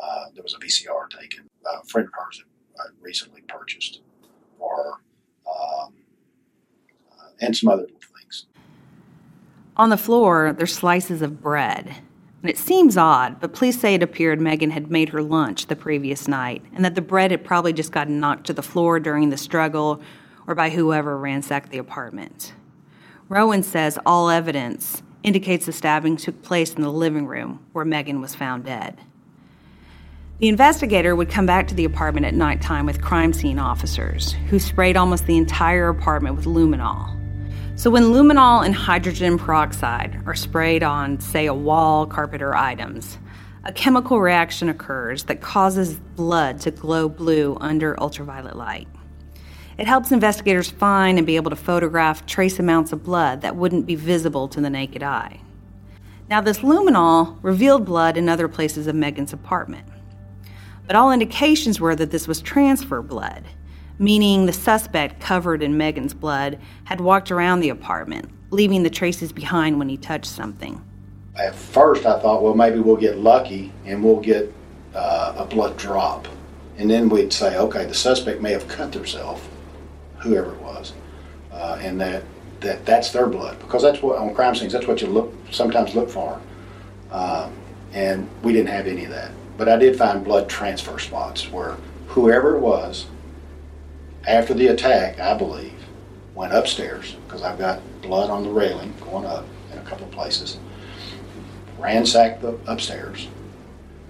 Uh, 0.00 0.26
there 0.34 0.42
was 0.42 0.54
a 0.54 0.58
VCR 0.58 1.10
taken. 1.10 1.46
A 1.66 1.84
friend 1.86 2.08
of 2.08 2.14
hers 2.14 2.42
had 2.86 2.94
recently 3.00 3.42
purchased 3.42 4.00
or 4.58 5.00
um, 5.46 5.94
uh, 7.12 7.30
and 7.40 7.56
some 7.56 7.70
other 7.70 7.82
little 7.82 8.00
things. 8.18 8.46
On 9.76 9.90
the 9.90 9.96
floor, 9.96 10.54
there's 10.56 10.74
slices 10.74 11.22
of 11.22 11.40
bread. 11.40 11.96
And 12.42 12.48
it 12.48 12.58
seems 12.58 12.96
odd, 12.96 13.38
but 13.38 13.52
police 13.52 13.78
say 13.78 13.94
it 13.94 14.02
appeared 14.02 14.40
Megan 14.40 14.70
had 14.70 14.90
made 14.90 15.10
her 15.10 15.22
lunch 15.22 15.66
the 15.66 15.76
previous 15.76 16.26
night 16.26 16.62
and 16.74 16.84
that 16.84 16.94
the 16.94 17.02
bread 17.02 17.30
had 17.30 17.44
probably 17.44 17.72
just 17.72 17.92
gotten 17.92 18.18
knocked 18.18 18.46
to 18.46 18.54
the 18.54 18.62
floor 18.62 18.98
during 18.98 19.28
the 19.28 19.36
struggle 19.36 20.00
or 20.46 20.54
by 20.54 20.70
whoever 20.70 21.18
ransacked 21.18 21.70
the 21.70 21.78
apartment. 21.78 22.54
Rowan 23.28 23.62
says 23.62 23.98
all 24.06 24.30
evidence 24.30 25.02
indicates 25.22 25.66
the 25.66 25.72
stabbing 25.72 26.16
took 26.16 26.42
place 26.42 26.72
in 26.74 26.82
the 26.82 26.90
living 26.90 27.26
room 27.26 27.64
where 27.72 27.84
Megan 27.84 28.22
was 28.22 28.34
found 28.34 28.64
dead. 28.64 28.98
The 30.40 30.48
investigator 30.48 31.14
would 31.14 31.28
come 31.28 31.44
back 31.44 31.68
to 31.68 31.74
the 31.74 31.84
apartment 31.84 32.24
at 32.24 32.32
nighttime 32.32 32.86
with 32.86 33.02
crime 33.02 33.34
scene 33.34 33.58
officers 33.58 34.32
who 34.48 34.58
sprayed 34.58 34.96
almost 34.96 35.26
the 35.26 35.36
entire 35.36 35.90
apartment 35.90 36.34
with 36.34 36.46
luminol. 36.46 37.14
So, 37.78 37.90
when 37.90 38.04
luminol 38.04 38.64
and 38.64 38.74
hydrogen 38.74 39.38
peroxide 39.38 40.18
are 40.24 40.34
sprayed 40.34 40.82
on, 40.82 41.20
say, 41.20 41.44
a 41.44 41.52
wall, 41.52 42.06
carpet, 42.06 42.40
or 42.40 42.54
items, 42.54 43.18
a 43.64 43.72
chemical 43.74 44.18
reaction 44.18 44.70
occurs 44.70 45.24
that 45.24 45.42
causes 45.42 45.96
blood 46.16 46.58
to 46.60 46.70
glow 46.70 47.10
blue 47.10 47.58
under 47.60 48.00
ultraviolet 48.00 48.56
light. 48.56 48.88
It 49.76 49.86
helps 49.86 50.10
investigators 50.10 50.70
find 50.70 51.18
and 51.18 51.26
be 51.26 51.36
able 51.36 51.50
to 51.50 51.56
photograph 51.56 52.24
trace 52.24 52.58
amounts 52.58 52.92
of 52.92 53.04
blood 53.04 53.42
that 53.42 53.56
wouldn't 53.56 53.84
be 53.84 53.94
visible 53.94 54.48
to 54.48 54.60
the 54.62 54.70
naked 54.70 55.02
eye. 55.02 55.42
Now, 56.30 56.40
this 56.40 56.60
luminol 56.60 57.38
revealed 57.42 57.84
blood 57.84 58.16
in 58.16 58.30
other 58.30 58.48
places 58.48 58.86
of 58.86 58.94
Megan's 58.94 59.34
apartment. 59.34 59.86
But 60.86 60.96
all 60.96 61.12
indications 61.12 61.80
were 61.80 61.94
that 61.96 62.10
this 62.10 62.26
was 62.26 62.40
transfer 62.40 63.02
blood, 63.02 63.44
meaning 63.98 64.46
the 64.46 64.52
suspect, 64.52 65.20
covered 65.20 65.62
in 65.62 65.76
Megan's 65.76 66.14
blood, 66.14 66.58
had 66.84 67.00
walked 67.00 67.30
around 67.30 67.60
the 67.60 67.68
apartment, 67.68 68.28
leaving 68.50 68.82
the 68.82 68.90
traces 68.90 69.32
behind 69.32 69.78
when 69.78 69.88
he 69.88 69.96
touched 69.96 70.30
something. 70.30 70.82
At 71.36 71.54
first, 71.54 72.06
I 72.06 72.18
thought, 72.18 72.42
well, 72.42 72.54
maybe 72.54 72.80
we'll 72.80 72.96
get 72.96 73.18
lucky 73.18 73.72
and 73.84 74.02
we'll 74.02 74.20
get 74.20 74.52
uh, 74.94 75.34
a 75.38 75.44
blood 75.44 75.76
drop. 75.76 76.26
And 76.76 76.90
then 76.90 77.08
we'd 77.08 77.32
say, 77.32 77.56
okay, 77.56 77.84
the 77.84 77.94
suspect 77.94 78.40
may 78.40 78.52
have 78.52 78.66
cut 78.66 78.90
themselves, 78.92 79.42
whoever 80.18 80.52
it 80.54 80.60
was, 80.60 80.92
uh, 81.52 81.78
and 81.80 82.00
that, 82.00 82.24
that 82.60 82.84
that's 82.86 83.12
their 83.12 83.26
blood. 83.26 83.58
Because 83.60 83.82
that's 83.82 84.02
what, 84.02 84.18
on 84.18 84.34
crime 84.34 84.54
scenes, 84.54 84.72
that's 84.72 84.86
what 84.86 85.00
you 85.00 85.08
look 85.08 85.32
sometimes 85.50 85.94
look 85.94 86.08
for. 86.08 86.40
Um, 87.12 87.52
and 87.92 88.28
we 88.42 88.52
didn't 88.52 88.70
have 88.70 88.86
any 88.86 89.04
of 89.04 89.10
that. 89.10 89.30
But 89.60 89.68
I 89.68 89.76
did 89.76 89.94
find 89.94 90.24
blood 90.24 90.48
transfer 90.48 90.98
spots 90.98 91.52
where 91.52 91.76
whoever 92.06 92.56
it 92.56 92.60
was 92.60 93.04
after 94.26 94.54
the 94.54 94.68
attack, 94.68 95.20
I 95.20 95.36
believe, 95.36 95.84
went 96.34 96.54
upstairs 96.54 97.18
because 97.26 97.42
I've 97.42 97.58
got 97.58 97.82
blood 98.00 98.30
on 98.30 98.42
the 98.42 98.48
railing 98.48 98.94
going 99.02 99.26
up 99.26 99.44
in 99.70 99.76
a 99.76 99.82
couple 99.82 100.06
of 100.06 100.12
places, 100.12 100.56
ransacked 101.78 102.40
the 102.40 102.58
upstairs, 102.66 103.28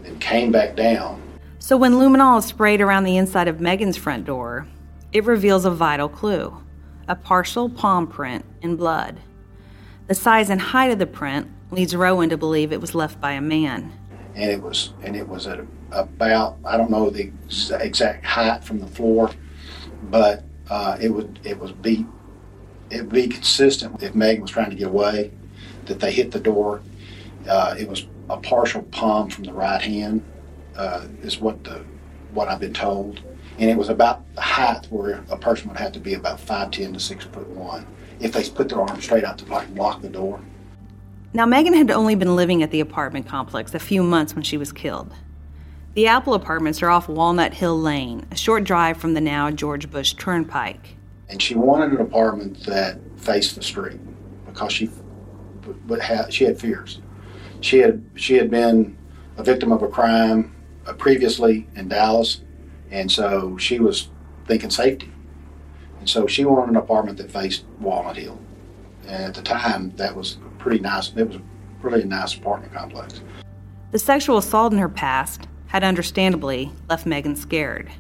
then 0.05 0.21
came 0.21 0.53
back 0.53 0.77
down. 0.77 1.21
So 1.59 1.77
when 1.77 1.95
luminol 1.95 2.39
is 2.39 2.45
sprayed 2.45 2.81
around 2.81 3.03
the 3.03 3.17
inside 3.17 3.49
of 3.49 3.61
Megan's 3.61 3.97
front 3.97 4.27
door, 4.27 4.69
it 5.13 5.25
reveals 5.25 5.65
a 5.65 5.71
vital 5.73 6.09
clue 6.09 6.57
a 7.09 7.17
partial 7.17 7.69
palm 7.69 8.07
print 8.07 8.45
in 8.63 8.77
blood. 8.77 9.19
The 10.07 10.15
size 10.15 10.49
and 10.49 10.61
height 10.61 10.93
of 10.93 11.01
the 11.01 11.09
print 11.09 11.49
leads 11.73 11.97
Rowan 11.97 12.29
to 12.29 12.37
believe 12.37 12.71
it 12.71 12.81
was 12.81 12.95
left 12.95 13.21
by 13.21 13.33
a 13.33 13.41
man. 13.41 13.93
And 14.35 14.51
it 14.51 14.62
was, 14.62 14.93
and 15.03 15.16
it 15.16 15.29
was 15.29 15.47
at 15.47 15.61
about 15.93 16.57
I 16.64 16.77
don't 16.77 16.90
know 16.90 17.11
the 17.11 17.33
exact 17.81 18.25
height 18.25 18.64
from 18.64 18.79
the 18.81 18.87
floor, 18.87 19.31
but 20.05 20.45
uh, 20.69 20.97
it 21.01 21.09
would 21.11 21.40
it 21.45 21.59
was 21.59 21.73
be 21.73 22.07
it 22.90 23.03
would 23.03 23.12
be 23.12 23.29
consistent 23.29 24.03
if 24.03 24.14
Megan 24.14 24.43
was 24.43 24.51
trying 24.51 24.71
to 24.71 24.77
get 24.77 24.88
away, 24.88 25.31
that 25.87 26.01
they 26.01 26.12
hit 26.12 26.31
the 26.31 26.40
door. 26.40 26.81
Uh, 27.49 27.75
it 27.79 27.88
was 27.88 28.07
a 28.29 28.37
partial 28.37 28.83
palm 28.83 29.31
from 29.31 29.45
the 29.45 29.53
right 29.53 29.81
hand, 29.81 30.23
uh, 30.77 31.07
is 31.23 31.38
what 31.40 31.62
the 31.64 31.85
what 32.33 32.49
I've 32.49 32.61
been 32.61 32.75
told, 32.75 33.21
and 33.59 33.69
it 33.69 33.77
was 33.77 33.88
about 33.88 34.23
the 34.35 34.40
height 34.40 34.87
where 34.90 35.25
a 35.31 35.37
person 35.37 35.69
would 35.69 35.79
have 35.79 35.93
to 35.93 36.01
be 36.01 36.14
about 36.14 36.38
five 36.38 36.71
ten 36.71 36.93
to 36.93 37.01
six 37.01 37.25
foot 37.25 37.49
one 37.49 37.87
if 38.21 38.33
they 38.33 38.49
put 38.49 38.69
their 38.69 38.81
arm 38.81 39.01
straight 39.01 39.25
out 39.25 39.38
to 39.38 39.45
like 39.47 39.75
block 39.75 40.03
the 40.03 40.09
door. 40.09 40.40
Now 41.33 41.47
Megan 41.47 41.75
had 41.75 41.93
only 41.93 42.16
been 42.16 42.35
living 42.35 42.61
at 42.61 42.73
the 42.73 42.81
apartment 42.81 43.29
complex 43.29 43.73
a 43.73 43.79
few 43.79 44.03
months 44.03 44.35
when 44.35 44.43
she 44.43 44.57
was 44.57 44.73
killed. 44.73 45.14
The 45.95 46.09
Apple 46.09 46.35
apartments 46.35 46.83
are 46.83 46.90
off 46.90 47.09
Walnut 47.09 47.55
Hill 47.55 47.79
Lane, 47.79 48.27
a 48.33 48.37
short 48.37 48.64
drive 48.64 48.97
from 48.97 49.14
the 49.14 49.21
now 49.21 49.51
George 49.53 49.90
Bush 49.90 50.14
Turnpike. 50.14 50.97
And 51.29 51.40
she 51.40 51.55
wanted 51.55 51.93
an 51.93 52.01
apartment 52.01 52.64
that 52.66 52.99
faced 53.16 53.55
the 53.55 53.62
street 53.62 54.01
because 54.47 54.73
she 54.73 54.90
but 55.87 56.01
had, 56.01 56.33
she 56.33 56.45
had 56.45 56.59
fears. 56.59 57.01
She 57.61 57.79
had 57.79 58.05
she 58.16 58.35
had 58.35 58.51
been 58.51 58.99
a 59.37 59.45
victim 59.45 59.71
of 59.71 59.83
a 59.83 59.88
crime 59.88 60.53
uh, 60.87 60.95
previously 60.95 61.69
in 61.77 61.88
Dallas, 61.88 62.40
and 62.90 63.11
so 63.11 63.57
she 63.57 63.79
was 63.79 64.09
thinking 64.47 64.71
safety. 64.71 65.12
And 66.01 66.09
so 66.09 66.27
she 66.27 66.45
wanted 66.45 66.71
an 66.71 66.77
apartment 66.77 67.19
that 67.19 67.31
faced 67.31 67.64
Walnut 67.79 68.16
Hill. 68.16 68.40
And 69.07 69.25
at 69.25 69.35
the 69.35 69.43
time, 69.43 69.90
that 69.97 70.16
was 70.16 70.38
pretty 70.61 70.79
nice. 70.79 71.12
It 71.16 71.29
was 71.29 71.38
really 71.83 72.03
a 72.03 72.07
nice 72.07 72.37
apartment 72.37 72.73
complex. 72.73 73.23
The 73.90 73.99
sexual 73.99 74.38
assault 74.38 74.73
in 74.73 74.79
her 74.79 74.88
past 74.88 75.49
had 75.66 75.83
understandably 75.83 76.70
left 76.88 77.07
Megan 77.07 77.35
scared. 77.35 77.90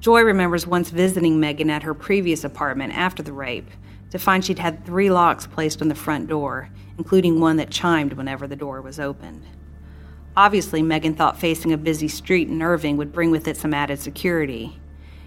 Joy 0.00 0.22
remembers 0.22 0.66
once 0.66 0.90
visiting 0.90 1.38
Megan 1.38 1.70
at 1.70 1.82
her 1.82 1.94
previous 1.94 2.44
apartment 2.44 2.96
after 2.96 3.22
the 3.22 3.32
rape 3.32 3.70
to 4.10 4.18
find 4.18 4.44
she'd 4.44 4.58
had 4.58 4.84
three 4.84 5.10
locks 5.10 5.46
placed 5.46 5.80
on 5.80 5.88
the 5.88 5.94
front 5.94 6.28
door, 6.28 6.68
including 6.98 7.40
one 7.40 7.56
that 7.56 7.70
chimed 7.70 8.12
whenever 8.14 8.46
the 8.46 8.56
door 8.56 8.82
was 8.82 9.00
opened. 9.00 9.42
Obviously, 10.36 10.82
Megan 10.82 11.14
thought 11.14 11.38
facing 11.38 11.72
a 11.72 11.78
busy 11.78 12.08
street 12.08 12.48
in 12.48 12.62
Irving 12.62 12.96
would 12.96 13.12
bring 13.12 13.30
with 13.30 13.46
it 13.46 13.56
some 13.56 13.74
added 13.74 13.98
security. 13.98 14.78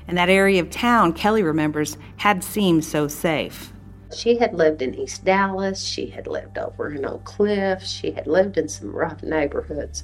And 0.08 0.18
that 0.18 0.30
area 0.30 0.62
of 0.62 0.70
town, 0.70 1.14
Kelly 1.14 1.44
remembers, 1.44 1.98
had 2.18 2.44
seemed 2.44 2.84
so 2.86 3.08
safe. 3.08 3.72
She 4.16 4.38
had 4.38 4.54
lived 4.54 4.82
in 4.82 4.96
East 4.96 5.26
Dallas. 5.26 5.84
She 5.84 6.08
had 6.08 6.26
lived 6.26 6.58
over 6.58 6.94
in 6.94 7.06
Oak 7.06 7.26
Cliff. 7.26 7.84
She 7.84 8.12
had 8.12 8.28
lived 8.28 8.58
in 8.58 8.70
some 8.70 8.96
rough 8.96 9.22
neighborhoods. 9.22 10.04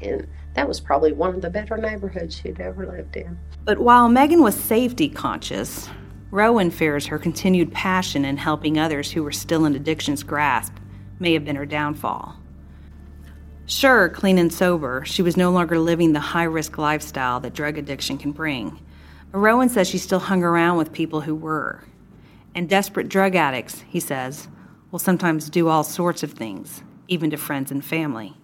And 0.00 0.26
that 0.54 0.66
was 0.66 0.80
probably 0.80 1.12
one 1.12 1.34
of 1.34 1.42
the 1.42 1.50
better 1.50 1.76
neighborhoods 1.76 2.36
she'd 2.36 2.60
ever 2.60 2.86
lived 2.86 3.16
in. 3.16 3.38
But 3.64 3.78
while 3.78 4.08
Megan 4.08 4.42
was 4.42 4.56
safety 4.56 5.08
conscious, 5.08 5.88
Rowan 6.32 6.70
fears 6.70 7.06
her 7.06 7.18
continued 7.18 7.72
passion 7.72 8.24
in 8.24 8.36
helping 8.36 8.78
others 8.78 9.12
who 9.12 9.22
were 9.22 9.32
still 9.32 9.64
in 9.64 9.76
addiction's 9.76 10.24
grasp 10.24 10.74
may 11.20 11.32
have 11.34 11.44
been 11.44 11.56
her 11.56 11.66
downfall. 11.66 12.36
Sure, 13.66 14.08
clean 14.08 14.38
and 14.38 14.52
sober, 14.52 15.04
she 15.04 15.22
was 15.22 15.36
no 15.36 15.52
longer 15.52 15.78
living 15.78 16.12
the 16.12 16.20
high 16.20 16.42
risk 16.42 16.78
lifestyle 16.78 17.38
that 17.40 17.54
drug 17.54 17.78
addiction 17.78 18.18
can 18.18 18.32
bring. 18.32 18.80
But 19.30 19.38
Rowan 19.38 19.68
says 19.68 19.88
she 19.88 19.98
still 19.98 20.18
hung 20.18 20.42
around 20.42 20.78
with 20.78 20.92
people 20.92 21.20
who 21.20 21.36
were. 21.36 21.84
And 22.54 22.68
desperate 22.68 23.08
drug 23.08 23.34
addicts, 23.34 23.82
he 23.88 24.00
says, 24.00 24.48
will 24.90 24.98
sometimes 24.98 25.48
do 25.48 25.68
all 25.68 25.84
sorts 25.84 26.22
of 26.22 26.32
things, 26.32 26.82
even 27.08 27.30
to 27.30 27.36
friends 27.36 27.70
and 27.70 27.84
family. 27.84 28.34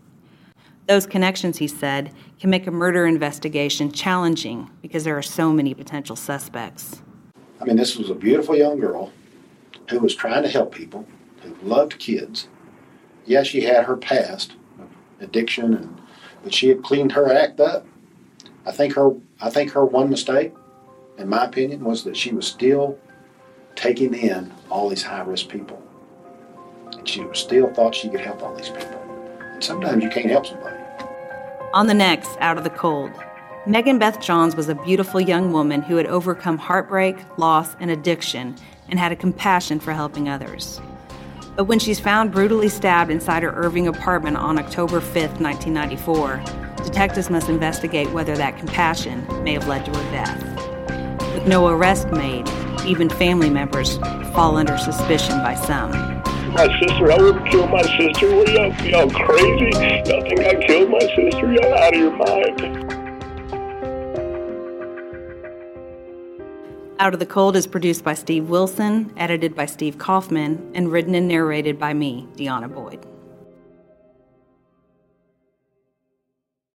Those 0.86 1.06
connections, 1.06 1.58
he 1.58 1.68
said, 1.68 2.14
can 2.40 2.48
make 2.48 2.66
a 2.66 2.70
murder 2.70 3.06
investigation 3.06 3.92
challenging 3.92 4.70
because 4.80 5.04
there 5.04 5.18
are 5.18 5.22
so 5.22 5.52
many 5.52 5.74
potential 5.74 6.16
suspects. 6.16 7.02
I 7.60 7.64
mean, 7.64 7.76
this 7.76 7.96
was 7.96 8.08
a 8.08 8.14
beautiful 8.14 8.56
young 8.56 8.80
girl 8.80 9.12
who 9.90 9.98
was 9.98 10.14
trying 10.14 10.42
to 10.44 10.48
help 10.48 10.74
people, 10.74 11.06
who 11.42 11.54
loved 11.62 11.98
kids. 11.98 12.48
Yeah, 13.26 13.42
she 13.42 13.60
had 13.60 13.84
her 13.84 13.96
past, 13.96 14.54
addiction, 15.20 15.74
and 15.74 16.00
but 16.42 16.54
she 16.54 16.68
had 16.68 16.82
cleaned 16.82 17.12
her 17.12 17.30
act 17.30 17.60
up. 17.60 17.84
I 18.64 18.72
think 18.72 18.94
her 18.94 19.12
I 19.42 19.50
think 19.50 19.72
her 19.72 19.84
one 19.84 20.08
mistake, 20.08 20.54
in 21.18 21.28
my 21.28 21.44
opinion, 21.44 21.84
was 21.84 22.04
that 22.04 22.16
she 22.16 22.32
was 22.32 22.46
still 22.46 22.98
taking 23.78 24.12
in 24.12 24.52
all 24.70 24.88
these 24.88 25.04
high 25.04 25.22
risk 25.22 25.48
people. 25.48 25.80
And 26.92 27.08
she 27.08 27.24
still 27.32 27.72
thought 27.72 27.94
she 27.94 28.08
could 28.08 28.20
help 28.20 28.42
all 28.42 28.54
these 28.54 28.68
people. 28.68 29.00
And 29.40 29.62
sometimes 29.62 30.02
you 30.02 30.10
can't 30.10 30.30
help 30.30 30.46
somebody. 30.46 30.76
On 31.72 31.86
the 31.86 31.94
next, 31.94 32.36
Out 32.40 32.58
of 32.58 32.64
the 32.64 32.70
Cold, 32.70 33.12
Megan 33.66 33.98
Beth 33.98 34.20
Johns 34.20 34.56
was 34.56 34.68
a 34.68 34.74
beautiful 34.74 35.20
young 35.20 35.52
woman 35.52 35.82
who 35.82 35.96
had 35.96 36.06
overcome 36.06 36.58
heartbreak, 36.58 37.16
loss, 37.38 37.76
and 37.78 37.90
addiction 37.90 38.56
and 38.88 38.98
had 38.98 39.12
a 39.12 39.16
compassion 39.16 39.78
for 39.78 39.92
helping 39.92 40.28
others. 40.28 40.80
But 41.54 41.64
when 41.64 41.78
she's 41.78 42.00
found 42.00 42.32
brutally 42.32 42.68
stabbed 42.68 43.10
inside 43.10 43.42
her 43.42 43.52
Irving 43.52 43.86
apartment 43.86 44.36
on 44.38 44.58
October 44.58 45.00
5, 45.00 45.40
1994, 45.40 46.42
detectives 46.84 47.30
must 47.30 47.48
investigate 47.48 48.10
whether 48.10 48.36
that 48.36 48.58
compassion 48.58 49.26
may 49.44 49.52
have 49.52 49.68
led 49.68 49.84
to 49.84 49.90
her 49.92 50.10
death. 50.10 51.34
With 51.34 51.46
no 51.46 51.68
arrest 51.68 52.08
made, 52.08 52.48
even 52.88 53.10
family 53.10 53.50
members 53.50 53.98
fall 54.32 54.56
under 54.56 54.78
suspicion 54.78 55.36
by 55.42 55.54
some. 55.54 55.90
My 56.54 56.66
sister, 56.80 57.12
I 57.12 57.16
wouldn't 57.18 57.50
kill 57.50 57.66
my 57.68 57.82
sister. 57.82 58.34
What 58.34 58.48
y'all, 58.48 58.72
y'all 58.86 59.10
crazy? 59.10 59.70
Y'all 60.10 60.22
think 60.22 60.40
I 60.40 60.54
killed 60.66 60.90
my 60.90 61.00
sister? 61.00 61.52
Y'all 61.52 61.74
out 61.74 61.94
of 61.94 62.00
your 62.00 62.16
mind. 62.16 62.94
Out 67.00 67.14
of 67.14 67.20
the 67.20 67.26
Cold 67.26 67.54
is 67.54 67.66
produced 67.66 68.02
by 68.02 68.14
Steve 68.14 68.48
Wilson, 68.48 69.12
edited 69.16 69.54
by 69.54 69.66
Steve 69.66 69.98
Kaufman, 69.98 70.72
and 70.74 70.90
written 70.90 71.14
and 71.14 71.28
narrated 71.28 71.78
by 71.78 71.94
me, 71.94 72.26
Deanna 72.36 72.72
Boyd. 72.72 73.06